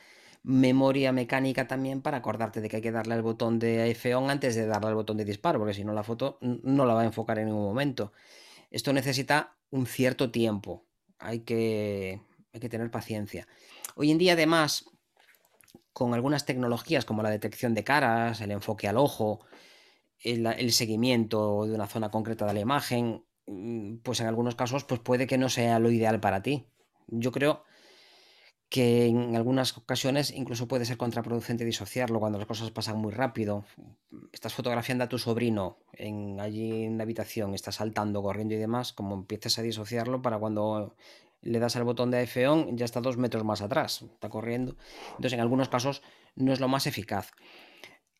memoria 0.43 1.11
mecánica 1.11 1.67
también 1.67 2.01
para 2.01 2.17
acordarte 2.17 2.61
de 2.61 2.69
que 2.69 2.77
hay 2.77 2.81
que 2.81 2.91
darle 2.91 3.13
al 3.13 3.21
botón 3.21 3.59
de 3.59 3.89
F-On 3.91 4.29
antes 4.29 4.55
de 4.55 4.65
darle 4.65 4.89
al 4.89 4.95
botón 4.95 5.17
de 5.17 5.25
disparo, 5.25 5.59
porque 5.59 5.73
si 5.73 5.83
no 5.83 5.93
la 5.93 6.03
foto 6.03 6.37
no 6.41 6.85
la 6.85 6.93
va 6.93 7.01
a 7.01 7.05
enfocar 7.05 7.39
en 7.39 7.47
ningún 7.47 7.63
momento. 7.63 8.13
Esto 8.71 8.93
necesita 8.93 9.57
un 9.69 9.85
cierto 9.85 10.31
tiempo. 10.31 10.85
Hay 11.19 11.41
que, 11.41 12.21
hay 12.53 12.59
que 12.59 12.69
tener 12.69 12.89
paciencia. 12.91 13.47
Hoy 13.95 14.11
en 14.11 14.17
día, 14.17 14.33
además, 14.33 14.85
con 15.99 16.13
algunas 16.13 16.45
tecnologías 16.45 17.03
como 17.03 17.23
la 17.23 17.29
detección 17.29 17.73
de 17.73 17.83
caras, 17.83 18.39
el 18.39 18.51
enfoque 18.51 18.87
al 18.87 18.97
ojo, 18.97 19.41
el, 20.23 20.71
seguimiento 20.71 21.65
de 21.65 21.75
una 21.75 21.87
zona 21.87 22.09
concreta 22.09 22.45
de 22.45 22.53
la 22.53 22.61
imagen, 22.61 23.25
mm, 23.47 23.97
pues 23.97 24.21
en 24.21 24.27
algunos 24.27 24.55
casos 24.55 24.85
pues 24.85 25.01
puede 25.01 25.27
que 25.27 25.37
no 25.37 25.49
sea 25.49 25.77
lo 25.77 25.91
ideal 25.91 26.21
para 26.21 26.41
ti. 26.41 26.67
Yo 27.07 27.33
creo 27.33 27.63
que 28.69 29.07
en 29.07 29.35
algunas 29.35 29.77
ocasiones 29.77 30.31
incluso 30.31 30.69
puede 30.69 30.85
ser 30.85 30.95
contraproducente 30.95 31.65
disociarlo 31.65 32.19
cuando 32.21 32.37
las 32.37 32.47
cosas 32.47 32.71
pasan 32.71 32.97
muy 32.97 33.11
rápido. 33.11 33.65
Estás 34.31 34.53
fotografiando 34.53 35.03
a 35.03 35.09
tu 35.09 35.17
sobrino 35.17 35.79
en, 35.91 36.39
allí 36.39 36.85
en 36.85 36.97
la 36.97 37.03
habitación, 37.03 37.55
está 37.55 37.73
saltando, 37.73 38.21
corriendo 38.21 38.53
y 38.53 38.57
demás, 38.57 38.93
como 38.93 39.15
empieces 39.15 39.59
a 39.59 39.63
disociarlo 39.63 40.21
para 40.21 40.39
cuando 40.39 40.95
le 41.41 41.59
das 41.59 41.75
al 41.75 41.83
botón 41.83 42.11
de 42.11 42.17
iPhone 42.17 42.77
ya 42.77 42.85
está 42.85 43.01
dos 43.01 43.17
metros 43.17 43.43
más 43.43 43.61
atrás, 43.61 44.01
está 44.01 44.29
corriendo. 44.29 44.75
Entonces 45.11 45.33
en 45.33 45.39
algunos 45.39 45.69
casos 45.69 46.01
no 46.35 46.53
es 46.53 46.59
lo 46.59 46.67
más 46.67 46.87
eficaz. 46.87 47.31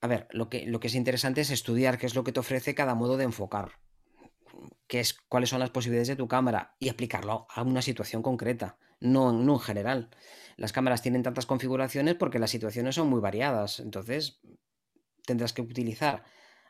A 0.01 0.07
ver, 0.07 0.27
lo 0.31 0.49
que, 0.49 0.65
lo 0.65 0.79
que 0.79 0.87
es 0.87 0.95
interesante 0.95 1.41
es 1.41 1.49
estudiar 1.49 1.97
qué 1.97 2.05
es 2.05 2.15
lo 2.15 2.23
que 2.23 2.31
te 2.31 2.39
ofrece 2.39 2.75
cada 2.75 2.95
modo 2.95 3.17
de 3.17 3.25
enfocar, 3.25 3.73
qué 4.87 5.01
es, 5.01 5.13
cuáles 5.27 5.49
son 5.49 5.59
las 5.59 5.71
posibilidades 5.71 6.07
de 6.07 6.15
tu 6.15 6.27
cámara 6.27 6.75
y 6.79 6.89
aplicarlo 6.89 7.47
a 7.49 7.63
una 7.63 7.81
situación 7.81 8.21
concreta 8.21 8.77
no, 8.99 9.31
no 9.31 9.53
en 9.53 9.59
general. 9.59 10.09
Las 10.57 10.73
cámaras 10.73 11.01
tienen 11.01 11.23
tantas 11.23 11.45
configuraciones 11.45 12.15
porque 12.15 12.39
las 12.39 12.51
situaciones 12.51 12.95
son 12.95 13.09
muy 13.09 13.21
variadas, 13.21 13.79
entonces 13.79 14.41
tendrás 15.25 15.53
que 15.53 15.61
utilizar 15.61 16.23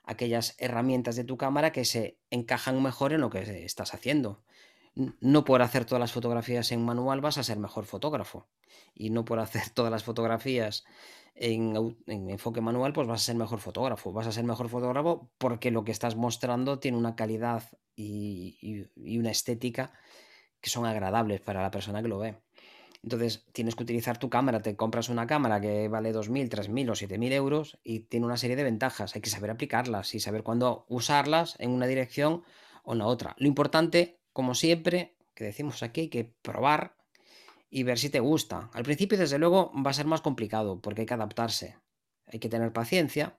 aquellas 0.03 0.55
herramientas 0.59 1.15
de 1.15 1.23
tu 1.23 1.37
cámara 1.37 1.71
que 1.71 1.85
se 1.85 2.19
encajan 2.29 2.81
mejor 2.81 3.13
en 3.13 3.21
lo 3.21 3.29
que 3.29 3.65
estás 3.65 3.93
haciendo. 3.93 4.43
No 4.95 5.45
por 5.45 5.61
hacer 5.61 5.85
todas 5.85 5.99
las 5.99 6.11
fotografías 6.11 6.71
en 6.71 6.83
manual 6.83 7.21
vas 7.21 7.37
a 7.37 7.43
ser 7.43 7.57
mejor 7.57 7.85
fotógrafo. 7.85 8.47
Y 8.93 9.09
no 9.09 9.25
por 9.25 9.39
hacer 9.39 9.69
todas 9.73 9.91
las 9.91 10.03
fotografías 10.03 10.83
en, 11.35 11.95
enfoque 12.07 12.61
manual, 12.61 12.93
pues 12.93 13.07
vas 13.07 13.21
a 13.21 13.25
ser 13.25 13.35
mejor 13.35 13.59
fotógrafo. 13.59 14.11
Vas 14.11 14.27
a 14.27 14.31
ser 14.31 14.43
mejor 14.43 14.69
fotógrafo 14.69 15.31
porque 15.37 15.71
lo 15.71 15.83
que 15.83 15.91
estás 15.91 16.15
mostrando 16.15 16.79
tiene 16.79 16.97
una 16.97 17.15
calidad 17.15 17.63
y 17.95 18.87
una 19.17 19.31
estética 19.31 19.91
que 20.61 20.69
son 20.69 20.85
agradables 20.85 21.41
para 21.41 21.61
la 21.61 21.71
persona 21.71 22.01
que 22.01 22.07
lo 22.07 22.19
ve. 22.19 22.37
Entonces 23.03 23.45
tienes 23.53 23.75
que 23.75 23.83
utilizar 23.83 24.17
tu 24.17 24.29
cámara, 24.29 24.61
te 24.61 24.75
compras 24.75 25.07
una 25.09 25.25
cámara 25.25 25.61
que 25.61 25.87
vale 25.87 26.13
2.000, 26.13 26.49
3.000 26.49 26.89
o 26.89 26.95
7.000 26.95 27.31
euros 27.31 27.79
y 27.83 28.01
tiene 28.01 28.25
una 28.25 28.37
serie 28.37 28.57
de 28.57 28.63
ventajas. 28.63 29.15
Hay 29.15 29.21
que 29.21 29.29
saber 29.29 29.51
aplicarlas 29.51 30.13
y 30.15 30.19
saber 30.19 30.43
cuándo 30.43 30.85
usarlas 30.89 31.55
en 31.59 31.71
una 31.71 31.87
dirección 31.87 32.43
o 32.83 32.93
en 32.93 32.99
la 32.99 33.05
otra. 33.05 33.35
Lo 33.37 33.47
importante, 33.47 34.18
como 34.39 34.55
siempre, 34.55 35.17
que 35.35 35.43
decimos 35.43 35.83
aquí, 35.83 35.99
hay 35.99 36.07
que 36.07 36.23
probar 36.23 36.95
y 37.69 37.83
ver 37.83 37.99
si 37.99 38.09
te 38.09 38.21
gusta. 38.21 38.69
Al 38.71 38.83
principio, 38.83 39.17
desde 39.17 39.37
luego, 39.37 39.69
va 39.85 39.91
a 39.91 39.93
ser 39.93 40.05
más 40.05 40.21
complicado 40.21 40.79
porque 40.79 41.01
hay 41.01 41.07
que 41.07 41.13
adaptarse. 41.13 41.75
Hay 42.25 42.39
que 42.39 42.47
tener 42.47 42.71
paciencia 42.71 43.37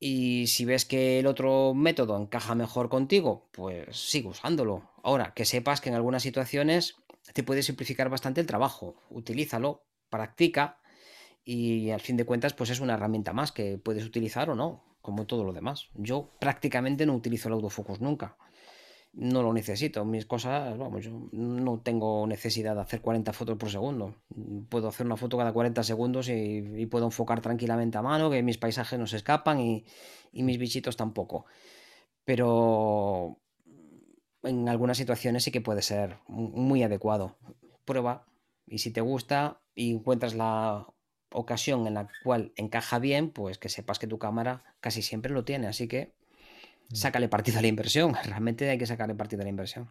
y 0.00 0.48
si 0.48 0.64
ves 0.64 0.84
que 0.84 1.20
el 1.20 1.28
otro 1.28 1.74
método 1.74 2.20
encaja 2.20 2.56
mejor 2.56 2.88
contigo, 2.88 3.48
pues 3.52 3.96
sigue 3.96 4.26
usándolo. 4.26 4.90
Ahora, 5.04 5.32
que 5.32 5.44
sepas 5.44 5.80
que 5.80 5.90
en 5.90 5.94
algunas 5.94 6.24
situaciones 6.24 6.96
te 7.32 7.44
puede 7.44 7.62
simplificar 7.62 8.08
bastante 8.08 8.40
el 8.40 8.48
trabajo. 8.48 8.96
Utilízalo, 9.10 9.86
practica 10.08 10.80
y 11.44 11.90
al 11.90 12.00
fin 12.00 12.16
de 12.16 12.26
cuentas, 12.26 12.52
pues 12.52 12.70
es 12.70 12.80
una 12.80 12.94
herramienta 12.94 13.32
más 13.32 13.52
que 13.52 13.78
puedes 13.78 14.04
utilizar 14.04 14.50
o 14.50 14.56
no, 14.56 14.82
como 15.02 15.24
todo 15.24 15.44
lo 15.44 15.52
demás. 15.52 15.86
Yo 15.94 16.32
prácticamente 16.40 17.06
no 17.06 17.14
utilizo 17.14 17.46
el 17.46 17.54
autofocus 17.54 18.00
nunca 18.00 18.36
no 19.16 19.42
lo 19.42 19.52
necesito. 19.52 20.04
Mis 20.04 20.26
cosas, 20.26 20.76
vamos, 20.76 21.04
yo 21.04 21.28
no 21.32 21.80
tengo 21.80 22.26
necesidad 22.26 22.74
de 22.74 22.82
hacer 22.82 23.00
40 23.00 23.32
fotos 23.32 23.56
por 23.56 23.70
segundo. 23.70 24.14
Puedo 24.68 24.88
hacer 24.88 25.06
una 25.06 25.16
foto 25.16 25.38
cada 25.38 25.52
40 25.52 25.82
segundos 25.82 26.28
y, 26.28 26.86
puedo 26.86 27.06
enfocar 27.06 27.40
tranquilamente 27.40 27.96
a 27.98 28.02
mano, 28.02 28.30
que 28.30 28.42
mis 28.42 28.58
paisajes 28.58 28.98
no 28.98 29.06
se 29.06 29.16
escapan 29.16 29.60
y, 29.60 29.84
mis 30.32 30.58
bichitos 30.58 30.96
tampoco. 30.96 31.46
Pero 32.24 33.40
en 34.42 34.68
algunas 34.68 34.98
situaciones 34.98 35.44
sí 35.44 35.50
que 35.50 35.62
puede 35.62 35.82
ser 35.82 36.18
muy 36.28 36.82
adecuado. 36.82 37.38
Prueba 37.86 38.26
y 38.66 38.78
si 38.78 38.90
te 38.90 39.00
gusta 39.00 39.62
y 39.74 39.92
encuentras 39.92 40.34
la 40.34 40.86
ocasión 41.32 41.86
en 41.86 41.94
la 41.94 42.08
cual 42.22 42.52
encaja 42.56 42.98
bien, 42.98 43.30
pues 43.30 43.58
que 43.58 43.70
sepas 43.70 43.98
que 43.98 44.06
tu 44.06 44.18
cámara 44.18 44.62
casi 44.80 45.00
siempre 45.00 45.32
lo 45.32 45.44
tiene. 45.44 45.68
Así 45.68 45.88
que. 45.88 46.14
Sácale 46.92 47.28
partido 47.28 47.58
a 47.58 47.62
la 47.62 47.68
inversión. 47.68 48.14
Realmente 48.24 48.68
hay 48.68 48.78
que 48.78 48.86
sacarle 48.86 49.14
partido 49.14 49.42
a 49.42 49.44
la 49.44 49.50
inversión. 49.50 49.90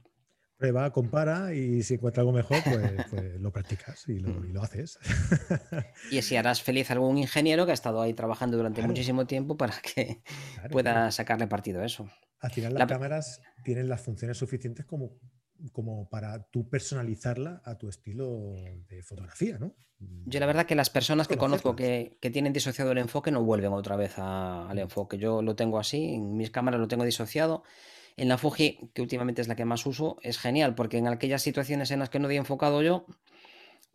Prueba, 0.58 0.90
compara 0.92 1.54
y 1.54 1.84
si 1.84 1.96
encuentra 1.96 2.22
algo 2.22 2.32
mejor, 2.32 2.58
pues, 2.64 3.06
pues 3.10 3.42
lo 3.42 3.52
practicas 3.52 4.08
y 4.08 4.20
lo, 4.20 4.62
haces. 4.62 4.98
Y 6.12 6.18
así 6.20 6.38
harás 6.38 6.62
feliz 6.62 6.90
a 6.90 6.94
algún 6.94 7.18
ingeniero 7.18 7.66
que 7.66 7.72
ha 7.72 7.74
estado 7.74 8.02
ahí 8.02 8.14
trabajando 8.14 8.56
durante 8.56 8.82
muchísimo 8.82 9.26
tiempo 9.26 9.58
para 9.58 9.74
que 9.82 10.22
pueda 10.72 11.12
sacarle 11.12 11.48
partido 11.48 11.82
a 11.82 11.86
eso. 11.86 12.10
Al 12.40 12.52
final 12.52 12.74
las 12.74 12.88
cámaras 12.88 13.42
tienen 13.64 13.90
las 13.90 14.02
funciones 14.02 14.38
suficientes 14.38 14.86
como 14.86 15.18
como 15.72 16.10
para 16.10 16.44
tú 16.48 16.70
personalizarla 16.70 17.62
a 17.66 17.78
tu 17.78 17.90
estilo 17.90 18.54
de 18.90 19.04
fotografía, 19.04 19.58
¿no? 19.60 19.76
Yo 20.26 20.40
la 20.40 20.46
verdad 20.46 20.66
que 20.66 20.76
las 20.76 20.90
personas 20.90 21.28
que 21.28 21.38
conozco 21.38 21.76
que, 21.76 22.18
tienen 22.20 22.54
disociado 22.54 22.92
el 22.92 22.98
enfoque 22.98 23.32
no 23.32 23.44
vuelven 23.44 23.72
otra 23.74 23.96
vez 23.96 24.18
al 24.18 24.78
enfoque. 24.78 25.18
Yo 25.18 25.42
lo 25.42 25.56
tengo 25.56 25.80
así, 25.80 26.16
en 26.16 26.36
mis 26.36 26.52
cámaras 26.52 26.80
lo 26.80 26.88
tengo 26.88 27.06
disociado. 27.06 27.64
En 28.18 28.30
la 28.30 28.38
Fuji, 28.38 28.92
que 28.94 29.02
últimamente 29.02 29.42
es 29.42 29.48
la 29.48 29.56
que 29.56 29.66
más 29.66 29.86
uso, 29.86 30.18
es 30.22 30.38
genial, 30.38 30.74
porque 30.76 30.98
en 30.98 31.08
aquellas 31.08 31.42
situaciones 31.42 31.92
en 31.92 32.00
las 32.00 32.10
que 32.10 32.20
no 32.20 32.30
he 32.30 32.36
enfocado 32.36 32.82
yo, 32.82 33.06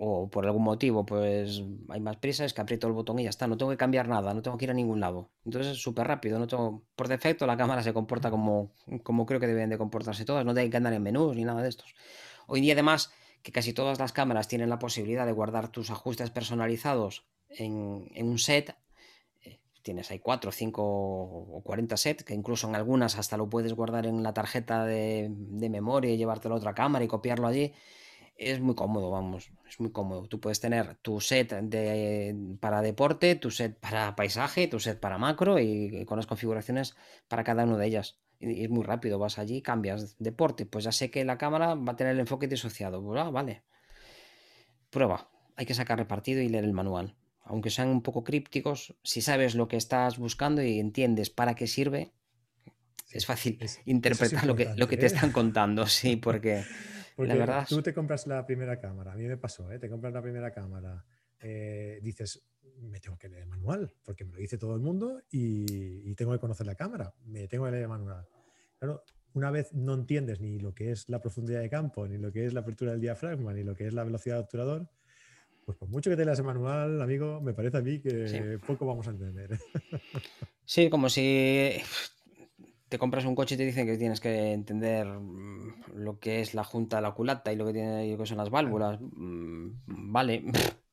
o 0.03 0.31
por 0.31 0.47
algún 0.47 0.63
motivo, 0.63 1.05
pues 1.05 1.63
hay 1.91 2.01
más 2.01 2.17
prisa, 2.17 2.47
es 2.47 2.55
que 2.55 2.63
aprieto 2.63 2.87
el 2.87 2.95
botón 2.95 3.19
y 3.19 3.25
ya 3.25 3.29
está, 3.29 3.47
no 3.47 3.59
tengo 3.59 3.71
que 3.71 3.77
cambiar 3.77 4.09
nada, 4.09 4.33
no 4.33 4.41
tengo 4.41 4.57
que 4.57 4.65
ir 4.65 4.71
a 4.71 4.75
ningún 4.75 4.99
lado. 4.99 5.29
Entonces 5.45 5.73
es 5.73 5.83
súper 5.83 6.07
rápido, 6.07 6.39
no 6.39 6.47
tengo, 6.47 6.85
por 6.97 7.07
defecto 7.07 7.47
la 7.47 7.55
cámara 7.59 7.83
se 7.83 7.93
comporta 7.93 8.31
como, 8.31 8.73
como 9.03 9.27
creo 9.27 9.41
que 9.41 9.47
deben 9.47 9.69
de 9.69 9.77
comportarse 9.77 10.25
todas, 10.25 10.47
no 10.47 10.55
tengo 10.55 10.71
que 10.71 10.77
andar 10.79 10.95
en 10.95 11.03
menús 11.03 11.37
ni 11.37 11.45
nada 11.45 11.61
de 11.61 11.69
estos. 11.69 11.95
Hoy 12.47 12.61
en 12.61 12.63
día 12.63 12.73
además 12.73 13.13
que 13.43 13.53
casi 13.53 13.75
todas 13.75 13.99
las 13.99 14.13
cámaras 14.13 14.49
tienen 14.49 14.71
la 14.71 14.79
posibilidad 14.79 15.27
de 15.27 15.33
guardar 15.33 15.69
tus 15.69 15.91
ajustes 15.91 16.31
personalizados 16.31 17.27
en, 17.51 18.09
un 18.23 18.39
set, 18.39 18.75
eh, 19.43 19.61
tienes 19.83 20.11
ahí 20.11 20.19
4, 20.19 20.51
5 20.51 20.83
o 20.83 21.63
40 21.63 21.99
sets, 21.99 22.25
que 22.25 22.33
incluso 22.33 22.67
en 22.67 22.75
algunas 22.75 23.19
hasta 23.19 23.37
lo 23.37 23.51
puedes 23.51 23.75
guardar 23.75 24.07
en 24.07 24.23
la 24.23 24.33
tarjeta 24.33 24.87
de, 24.87 25.29
de 25.31 25.69
memoria 25.69 26.11
y 26.11 26.17
llevártelo 26.17 26.55
a 26.55 26.59
otra 26.59 26.75
cámara 26.75 27.05
y 27.05 27.09
copiarlo 27.09 27.47
allí 27.47 27.75
es 28.41 28.59
muy 28.59 28.75
cómodo, 28.75 29.11
vamos, 29.11 29.53
es 29.69 29.79
muy 29.81 29.93
cómodo. 29.93 30.27
Tú 30.27 30.41
puedes 30.41 30.61
tener 30.61 30.95
tu 30.97 31.21
set 31.21 31.53
de, 31.53 32.57
para 32.59 32.81
deporte, 32.81 33.35
tu 33.35 33.51
set 33.51 33.79
para 33.79 34.17
paisaje, 34.17 34.67
tu 34.67 34.81
set 34.81 34.99
para 34.99 35.19
macro 35.19 35.59
y, 35.61 36.07
con 36.07 36.17
las 36.17 36.27
configuraciones 36.27 36.97
para 37.29 37.45
cada 37.45 37.65
una 37.65 37.77
de 37.77 37.87
ellas. 37.87 38.19
Y, 38.41 38.65
es 38.65 38.71
muy 38.71 38.83
rápido, 38.83 39.19
vas 39.19 39.39
allí, 39.39 39.61
cambias 39.61 40.17
deporte, 40.19 40.65
pues 40.65 40.85
ya 40.85 40.93
sé 40.93 41.11
que 41.11 41.23
la 41.27 41.37
cámara 41.37 41.75
va 41.75 41.93
a 41.93 41.97
tener 41.97 42.15
el 42.15 42.21
enfoque 42.21 42.49
disociado. 42.49 43.05
Pues, 43.05 43.21
ah, 43.21 43.31
vale. 43.31 43.63
Prueba, 44.89 45.31
hay 45.57 45.67
que 45.67 45.75
sacar 45.75 46.09
partido 46.09 46.41
y 46.41 46.49
leer 46.49 46.65
el 46.65 46.73
manual. 46.73 47.17
Aunque 47.45 47.69
sean 47.69 47.89
un 47.89 48.01
poco 48.01 48.25
crípticos, 48.25 48.97
si 49.03 49.21
sabes 49.21 49.55
lo 49.55 49.69
que 49.69 49.77
estás 49.77 50.19
buscando 50.19 50.63
y 50.63 50.81
entiendes 50.81 51.29
para 51.29 51.55
qué 51.55 51.67
sirve, 51.67 52.15
es 53.11 53.27
fácil 53.27 53.59
interpretar 53.85 54.47
lo, 54.47 54.57
que, 54.57 54.73
lo 54.77 54.89
que 54.89 54.97
te 54.97 55.05
¿eh? 55.05 55.09
están 55.09 55.31
contando, 55.31 55.87
sí, 55.87 56.17
porque... 56.17 56.65
Porque 57.21 57.35
verdad... 57.35 57.67
tú 57.69 57.83
te 57.83 57.93
compras 57.93 58.27
la 58.27 58.47
primera 58.47 58.81
cámara, 58.81 59.13
a 59.13 59.15
mí 59.15 59.27
me 59.27 59.37
pasó, 59.37 59.71
¿eh? 59.71 59.79
te 59.79 59.91
compras 59.91 60.11
la 60.15 60.23
primera 60.23 60.51
cámara, 60.51 61.05
eh, 61.39 62.01
dices, 62.03 62.43
me 62.81 62.99
tengo 62.99 63.19
que 63.19 63.29
leer 63.29 63.43
el 63.43 63.49
manual, 63.49 63.93
porque 64.03 64.25
me 64.25 64.33
lo 64.33 64.39
dice 64.39 64.57
todo 64.57 64.75
el 64.75 64.81
mundo 64.81 65.21
y, 65.31 66.15
tengo 66.15 66.33
que 66.33 66.39
conocer 66.39 66.67
la 66.67 66.75
cámara, 66.75 67.13
me 67.27 67.47
tengo 67.47 67.67
que 67.67 67.73
leer 67.73 67.83
el 67.83 67.89
manual. 67.91 68.27
Claro, 68.79 69.05
una 69.35 69.51
vez 69.51 69.71
no 69.75 69.93
entiendes 69.93 70.41
ni 70.41 70.59
lo 70.59 70.75
que 70.75 70.93
es 70.93 71.11
la 71.11 71.21
profundidad 71.21 71.61
de 71.61 71.69
campo, 71.69 72.09
ni 72.09 72.17
lo 72.17 72.33
que 72.33 72.47
es 72.47 72.55
la 72.55 72.61
apertura 72.61 72.93
del 72.93 73.03
diafragma, 73.03 73.53
ni 73.53 73.65
lo 73.65 73.77
que 73.77 73.87
es 73.87 73.93
la 73.93 74.05
velocidad 74.05 74.37
de 74.37 74.41
obturador, 74.41 74.89
pues 75.67 75.77
por 75.77 75.91
mucho 75.91 76.09
que 76.09 76.17
te 76.17 76.25
leas 76.25 76.39
el 76.39 76.47
manual, 76.47 77.03
amigo, 77.03 77.43
me 77.43 77.53
parece 77.53 77.77
a 77.77 77.83
mí 77.83 78.01
que 78.01 78.59
poco 78.67 78.87
vamos 78.87 79.07
a 79.09 79.11
entender. 79.11 79.59
Sí, 80.65 80.89
como 80.89 81.09
si 81.09 81.83
te 82.91 82.99
compras 82.99 83.25
un 83.25 83.37
coche 83.37 83.55
y 83.55 83.59
te 83.59 83.65
dicen 83.65 83.87
que 83.87 83.97
tienes 83.97 84.21
que 84.21 84.53
entender 84.53 85.07
mm, 85.07 85.95
lo 85.95 86.19
que 86.19 86.41
es 86.41 86.55
la 86.55 86.65
junta 86.65 86.97
de 86.97 87.03
la 87.03 87.13
culata 87.13 87.53
y 87.53 87.57
lo 87.57 87.65
que, 87.65 87.73
tiene, 87.73 88.17
que 88.17 88.27
son 88.27 88.37
las 88.37 88.51
válvulas. 88.51 88.99
Mm, 89.01 89.69
vale, 89.87 90.43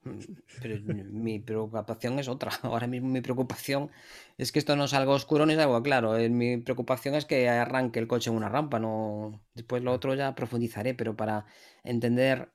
pero 0.62 0.80
mi 1.12 1.40
preocupación 1.40 2.20
es 2.20 2.28
otra. 2.28 2.52
Ahora 2.62 2.86
mismo 2.86 3.10
mi 3.10 3.22
preocupación 3.22 3.90
es 4.38 4.52
que 4.52 4.60
esto 4.60 4.76
no 4.76 4.84
es 4.86 4.94
algo 4.94 5.14
oscuro 5.14 5.48
ni 5.48 5.54
es 5.54 5.60
algo 5.60 5.82
claro. 5.82 6.16
Eh, 6.16 6.30
mi 6.30 6.58
preocupación 6.58 7.16
es 7.16 7.26
que 7.26 7.50
arranque 7.50 8.00
el 8.00 8.08
coche 8.08 8.30
en 8.30 8.36
una 8.38 8.48
rampa. 8.48 8.80
No... 8.80 9.42
Después 9.56 9.82
lo 9.82 9.92
otro 9.92 10.14
ya 10.14 10.36
profundizaré, 10.36 10.94
pero 10.94 11.16
para 11.16 11.46
entender 11.84 12.52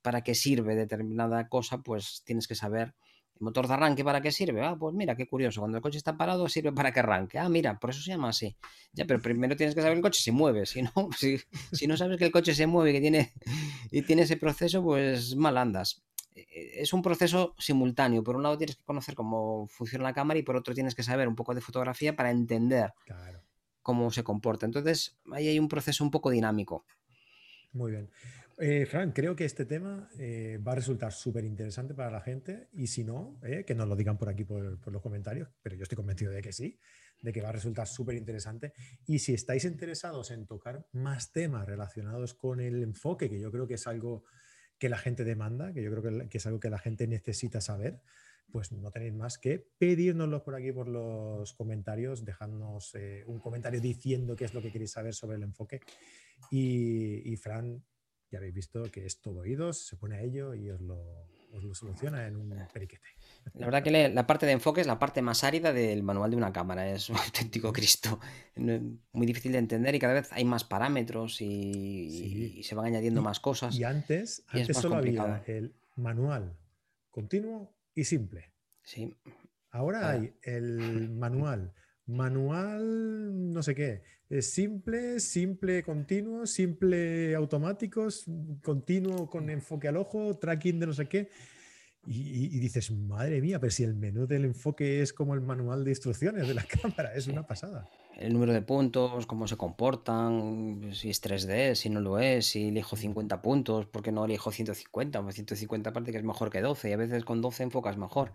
para 0.00 0.22
qué 0.22 0.34
sirve 0.34 0.74
determinada 0.76 1.48
cosa, 1.48 1.82
pues 1.82 2.22
tienes 2.24 2.48
que 2.48 2.54
saber 2.54 2.94
motor 3.42 3.68
de 3.68 3.74
arranque 3.74 4.04
para 4.04 4.20
qué 4.20 4.32
sirve? 4.32 4.64
Ah, 4.64 4.76
pues 4.78 4.94
mira, 4.94 5.14
qué 5.16 5.26
curioso. 5.26 5.60
Cuando 5.60 5.78
el 5.78 5.82
coche 5.82 5.98
está 5.98 6.16
parado, 6.16 6.48
sirve 6.48 6.72
para 6.72 6.92
que 6.92 7.00
arranque. 7.00 7.38
Ah, 7.38 7.48
mira, 7.48 7.78
por 7.78 7.90
eso 7.90 8.00
se 8.00 8.10
llama 8.10 8.30
así. 8.30 8.56
Ya, 8.92 9.04
pero 9.04 9.20
primero 9.20 9.56
tienes 9.56 9.74
que 9.74 9.80
saber 9.80 9.94
que 9.94 9.98
el 9.98 10.02
coche 10.02 10.22
se 10.22 10.32
mueve. 10.32 10.66
Si 10.66 10.82
no, 10.82 10.92
si, 11.72 11.86
no 11.86 11.96
sabes 11.96 12.18
que 12.18 12.24
el 12.24 12.32
coche 12.32 12.54
se 12.54 12.66
mueve 12.66 12.90
y 12.90 12.92
que 12.94 13.00
tiene, 13.00 13.32
y 13.90 14.02
tiene 14.02 14.22
ese 14.22 14.36
proceso, 14.36 14.82
pues 14.82 15.36
mal 15.36 15.58
andas. 15.58 16.02
Eh, 16.34 16.80
es 16.80 16.92
un 16.92 17.02
proceso 17.02 17.54
simultáneo. 17.58 18.22
Por 18.22 18.36
un 18.36 18.42
lado 18.42 18.56
tienes 18.56 18.76
que 18.76 18.84
conocer 18.84 19.14
cómo 19.14 19.66
funciona 19.68 20.04
la 20.04 20.14
cámara 20.14 20.38
y 20.38 20.42
por 20.42 20.56
otro 20.56 20.74
tienes 20.74 20.94
que 20.94 21.02
saber 21.02 21.28
un 21.28 21.34
poco 21.34 21.54
de 21.54 21.60
fotografía 21.60 22.16
para 22.16 22.30
entender 22.30 22.92
cómo 23.82 24.10
se 24.10 24.22
comporta. 24.22 24.66
Entonces, 24.66 25.16
ahí 25.32 25.48
hay 25.48 25.58
un 25.58 25.68
proceso 25.68 26.04
un 26.04 26.10
poco 26.10 26.30
dinámico. 26.30 26.84
Muy 27.72 27.92
bien. 27.92 28.10
Eh, 28.64 28.86
Fran, 28.86 29.10
creo 29.10 29.34
que 29.34 29.44
este 29.44 29.64
tema 29.64 30.08
eh, 30.16 30.56
va 30.64 30.70
a 30.70 30.74
resultar 30.76 31.12
súper 31.12 31.44
interesante 31.44 31.94
para 31.94 32.12
la 32.12 32.20
gente 32.20 32.68
y 32.72 32.86
si 32.86 33.02
no, 33.02 33.40
eh, 33.42 33.64
que 33.64 33.74
nos 33.74 33.88
lo 33.88 33.96
digan 33.96 34.16
por 34.16 34.28
aquí 34.28 34.44
por, 34.44 34.78
los 34.86 35.02
comentarios, 35.02 35.48
pero 35.60 35.74
yo 35.74 35.82
estoy 35.82 35.96
convencido 35.96 36.30
de 36.30 36.42
que 36.42 36.52
sí, 36.52 36.78
de 37.22 37.32
que 37.32 37.42
va 37.42 37.48
a 37.48 37.52
resultar 37.52 37.88
súper 37.88 38.14
interesante. 38.14 38.72
Y 39.04 39.18
si 39.18 39.34
estáis 39.34 39.64
interesados 39.64 40.30
en 40.30 40.46
tocar 40.46 40.86
más 40.92 41.32
temas 41.32 41.66
relacionados 41.66 42.34
con 42.34 42.60
el 42.60 42.80
enfoque, 42.84 43.28
que 43.28 43.40
yo 43.40 43.50
creo 43.50 43.66
que 43.66 43.74
es 43.74 43.88
algo 43.88 44.22
que 44.78 44.88
la 44.88 44.98
gente 44.98 45.24
demanda, 45.24 45.72
que 45.72 45.82
yo 45.82 45.90
creo 45.90 46.28
que, 46.28 46.38
es 46.38 46.46
algo 46.46 46.60
que 46.60 46.70
la 46.70 46.78
gente 46.78 47.08
necesita 47.08 47.60
saber, 47.60 48.00
pues 48.52 48.70
no 48.70 48.92
tenéis 48.92 49.14
más 49.14 49.38
que 49.38 49.58
pedírnoslo 49.76 50.44
por 50.44 50.54
aquí 50.54 50.70
por 50.70 50.86
los 50.86 51.52
comentarios, 51.54 52.24
dejadnos 52.24 52.92
un 53.26 53.40
comentario 53.40 53.80
diciendo 53.80 54.36
qué 54.36 54.44
es 54.44 54.54
lo 54.54 54.62
que 54.62 54.70
queréis 54.70 54.92
saber 54.92 55.14
sobre 55.14 55.36
el 55.36 55.42
enfoque. 55.42 55.80
Y 56.52 57.34
Fran 57.38 57.82
ya 58.32 58.38
habéis 58.38 58.54
visto 58.54 58.82
que 58.90 59.04
es 59.04 59.20
todo 59.20 59.40
oídos, 59.40 59.86
se 59.86 59.96
pone 59.96 60.16
a 60.16 60.22
ello 60.22 60.54
y 60.54 60.70
os 60.70 60.80
lo, 60.80 61.28
os 61.52 61.62
lo 61.62 61.74
soluciona 61.74 62.26
en 62.26 62.36
un 62.36 62.48
periquete. 62.72 63.06
La 63.54 63.66
verdad 63.66 63.82
que 63.82 64.08
la 64.08 64.26
parte 64.26 64.46
de 64.46 64.52
enfoque 64.52 64.80
es 64.80 64.86
la 64.86 64.98
parte 64.98 65.20
más 65.20 65.44
árida 65.44 65.72
del 65.74 66.02
manual 66.02 66.30
de 66.30 66.36
una 66.38 66.52
cámara, 66.52 66.90
es 66.90 67.10
un 67.10 67.16
auténtico 67.26 67.72
Cristo. 67.72 68.18
Muy 68.56 69.26
difícil 69.26 69.52
de 69.52 69.58
entender 69.58 69.94
y 69.94 69.98
cada 69.98 70.14
vez 70.14 70.32
hay 70.32 70.46
más 70.46 70.64
parámetros 70.64 71.42
y, 71.42 72.10
sí. 72.10 72.54
y 72.56 72.62
se 72.62 72.74
van 72.74 72.86
añadiendo 72.86 73.20
y, 73.20 73.24
más 73.24 73.38
cosas. 73.38 73.76
Y 73.76 73.84
antes, 73.84 74.44
y 74.54 74.60
antes 74.60 74.78
solo 74.78 74.94
complicado. 74.96 75.34
había 75.34 75.58
el 75.58 75.74
manual 75.96 76.56
continuo 77.10 77.70
y 77.94 78.04
simple. 78.04 78.50
Sí. 78.82 79.14
Ahora 79.70 80.08
ah. 80.08 80.10
hay 80.12 80.34
el 80.42 81.10
manual 81.10 81.74
manual, 82.12 83.52
no 83.52 83.62
sé 83.62 83.74
qué, 83.74 84.02
simple, 84.40 85.20
simple 85.20 85.82
continuo, 85.82 86.46
simple 86.46 87.34
automáticos, 87.34 88.24
continuo 88.62 89.28
con 89.28 89.50
enfoque 89.50 89.88
al 89.88 89.96
ojo, 89.96 90.38
tracking 90.38 90.80
de 90.80 90.86
no 90.86 90.92
sé 90.92 91.06
qué. 91.06 91.28
Y, 92.04 92.46
y, 92.46 92.58
dices, 92.58 92.90
madre 92.90 93.40
mía, 93.40 93.60
pero 93.60 93.70
si 93.70 93.84
el 93.84 93.94
menú 93.94 94.26
del 94.26 94.44
enfoque 94.44 95.02
es 95.02 95.12
como 95.12 95.34
el 95.34 95.40
manual 95.40 95.84
de 95.84 95.92
instrucciones 95.92 96.48
de 96.48 96.54
la 96.54 96.64
cámara, 96.82 97.14
es 97.14 97.28
una 97.28 97.46
pasada. 97.46 97.88
El 98.18 98.32
número 98.32 98.52
de 98.52 98.60
puntos, 98.60 99.26
cómo 99.26 99.46
se 99.46 99.56
comportan, 99.56 100.90
si 100.92 101.10
es 101.10 101.22
3D, 101.22 101.76
si 101.76 101.90
no 101.90 102.00
lo 102.00 102.18
es, 102.18 102.46
si 102.46 102.68
elijo 102.68 102.96
50 102.96 103.40
puntos, 103.40 103.86
¿por 103.86 104.02
qué 104.02 104.10
no 104.10 104.24
elijo 104.24 104.50
150? 104.50 105.32
150 105.32 105.90
aparte 105.90 106.10
que 106.10 106.18
es 106.18 106.24
mejor 106.24 106.50
que 106.50 106.60
12 106.60 106.90
y 106.90 106.92
a 106.92 106.96
veces 106.96 107.24
con 107.24 107.40
12 107.40 107.62
enfocas 107.62 107.96
mejor. 107.96 108.32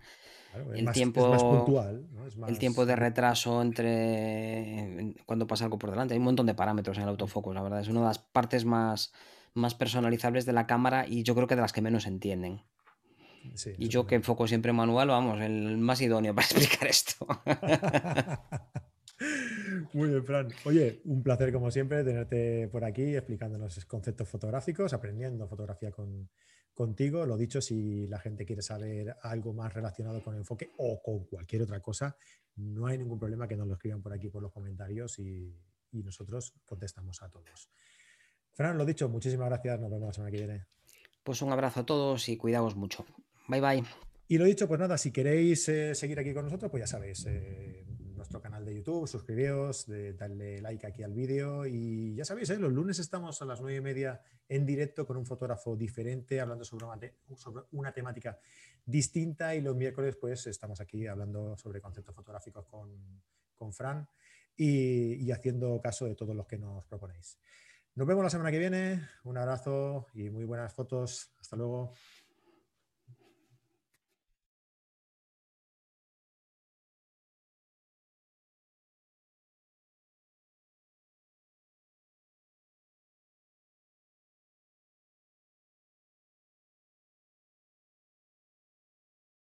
Claro, 0.50 0.72
el 0.72 0.84
más, 0.84 0.94
tiempo 0.94 1.36
puntual. 1.36 2.06
¿no? 2.12 2.26
Es 2.26 2.36
más... 2.36 2.50
el 2.50 2.58
tiempo 2.58 2.86
de 2.86 2.96
retraso 2.96 3.60
entre 3.60 5.14
cuando 5.26 5.46
pasa 5.46 5.64
algo 5.64 5.78
por 5.78 5.90
delante 5.90 6.14
hay 6.14 6.18
un 6.18 6.24
montón 6.24 6.46
de 6.46 6.54
parámetros 6.54 6.96
en 6.96 7.02
el 7.02 7.08
autofocus 7.10 7.54
la 7.54 7.62
verdad 7.62 7.80
es 7.80 7.88
una 7.88 8.00
de 8.00 8.06
las 8.06 8.18
partes 8.18 8.64
más 8.64 9.12
más 9.54 9.74
personalizables 9.74 10.46
de 10.46 10.52
la 10.52 10.66
cámara 10.66 11.06
y 11.06 11.22
yo 11.22 11.34
creo 11.34 11.46
que 11.46 11.54
de 11.54 11.60
las 11.60 11.72
que 11.72 11.82
menos 11.82 12.06
entienden 12.06 12.62
Sí, 13.54 13.72
y 13.78 13.88
yo 13.88 14.06
que 14.06 14.16
enfoco 14.16 14.46
siempre 14.46 14.72
manual 14.72 15.08
vamos 15.08 15.40
el 15.40 15.78
más 15.78 16.00
idóneo 16.00 16.34
para 16.34 16.46
explicar 16.46 16.88
esto 16.88 17.26
Muy 19.92 20.10
bien, 20.10 20.24
Fran. 20.24 20.48
Oye, 20.64 21.00
un 21.04 21.22
placer 21.22 21.52
como 21.52 21.70
siempre 21.70 22.04
tenerte 22.04 22.68
por 22.68 22.84
aquí 22.84 23.16
explicándonos 23.16 23.84
conceptos 23.86 24.28
fotográficos, 24.28 24.92
aprendiendo 24.92 25.48
fotografía 25.48 25.90
con, 25.90 26.28
contigo. 26.78 27.26
Lo 27.26 27.36
dicho, 27.36 27.60
si 27.60 28.06
la 28.06 28.20
gente 28.20 28.46
quiere 28.46 28.62
saber 28.62 29.16
algo 29.22 29.52
más 29.52 29.74
relacionado 29.74 30.22
con 30.22 30.36
enfoque 30.36 30.70
o 30.76 31.02
con 31.02 31.24
cualquier 31.24 31.62
otra 31.62 31.80
cosa, 31.80 32.16
no 32.54 32.86
hay 32.86 32.96
ningún 32.96 33.18
problema 33.18 33.48
que 33.48 33.56
nos 33.56 33.66
lo 33.66 33.74
escriban 33.74 34.00
por 34.00 34.12
aquí 34.12 34.28
por 34.28 34.40
los 34.40 34.52
comentarios 34.52 35.18
y, 35.18 35.52
y 35.90 36.02
nosotros 36.04 36.54
contestamos 36.64 37.20
a 37.24 37.30
todos. 37.30 37.68
Fran, 38.52 38.78
lo 38.78 38.84
dicho, 38.84 39.08
muchísimas 39.08 39.48
gracias. 39.48 39.80
Nos 39.80 39.90
vemos 39.90 40.06
la 40.06 40.12
semana 40.12 40.30
que 40.30 40.36
viene. 40.36 40.66
Pues 41.24 41.42
un 41.42 41.50
abrazo 41.50 41.80
a 41.80 41.84
todos 41.84 42.28
y 42.28 42.36
cuidaos 42.36 42.76
mucho. 42.76 43.04
Bye 43.48 43.60
bye. 43.60 43.82
Y 44.28 44.38
lo 44.38 44.44
dicho, 44.44 44.68
pues 44.68 44.78
nada, 44.78 44.96
si 44.98 45.10
queréis 45.10 45.68
eh, 45.68 45.96
seguir 45.96 46.20
aquí 46.20 46.32
con 46.32 46.44
nosotros, 46.44 46.70
pues 46.70 46.82
ya 46.82 46.86
sabéis, 46.86 47.26
eh, 47.26 47.84
nuestro 48.18 48.40
canal 48.42 48.64
de 48.64 48.74
YouTube, 48.74 49.08
suscribíos, 49.08 49.86
de, 49.86 50.12
darle 50.12 50.60
like 50.60 50.86
aquí 50.86 51.02
al 51.02 51.14
vídeo 51.14 51.64
y 51.66 52.14
ya 52.14 52.24
sabéis, 52.24 52.50
¿eh? 52.50 52.58
los 52.58 52.72
lunes 52.72 52.98
estamos 52.98 53.40
a 53.40 53.46
las 53.46 53.60
nueve 53.60 53.78
y 53.78 53.80
media 53.80 54.20
en 54.48 54.66
directo 54.66 55.06
con 55.06 55.16
un 55.16 55.24
fotógrafo 55.24 55.76
diferente 55.76 56.40
hablando 56.40 56.64
sobre 56.64 56.84
una, 56.84 56.98
sobre 57.36 57.64
una, 57.72 57.92
temática 57.92 58.38
distinta 58.84 59.54
y 59.54 59.62
los 59.62 59.74
miércoles 59.74 60.16
pues 60.16 60.46
estamos 60.46 60.80
aquí 60.80 61.06
hablando 61.06 61.56
sobre 61.56 61.80
conceptos 61.80 62.14
fotográficos 62.14 62.66
con, 62.66 62.90
con 63.56 63.72
Fran 63.72 64.06
y, 64.56 65.14
y 65.14 65.30
haciendo 65.30 65.80
caso 65.80 66.04
de 66.04 66.14
todos 66.14 66.36
los 66.36 66.46
que 66.46 66.58
nos 66.58 66.84
proponéis. 66.84 67.38
Nos 67.94 68.06
vemos 68.06 68.22
la 68.22 68.30
semana 68.30 68.50
que 68.50 68.58
viene, 68.58 69.08
un 69.24 69.38
abrazo 69.38 70.06
y 70.14 70.30
muy 70.30 70.44
buenas 70.44 70.72
fotos. 70.72 71.32
Hasta 71.40 71.56
luego. 71.56 71.94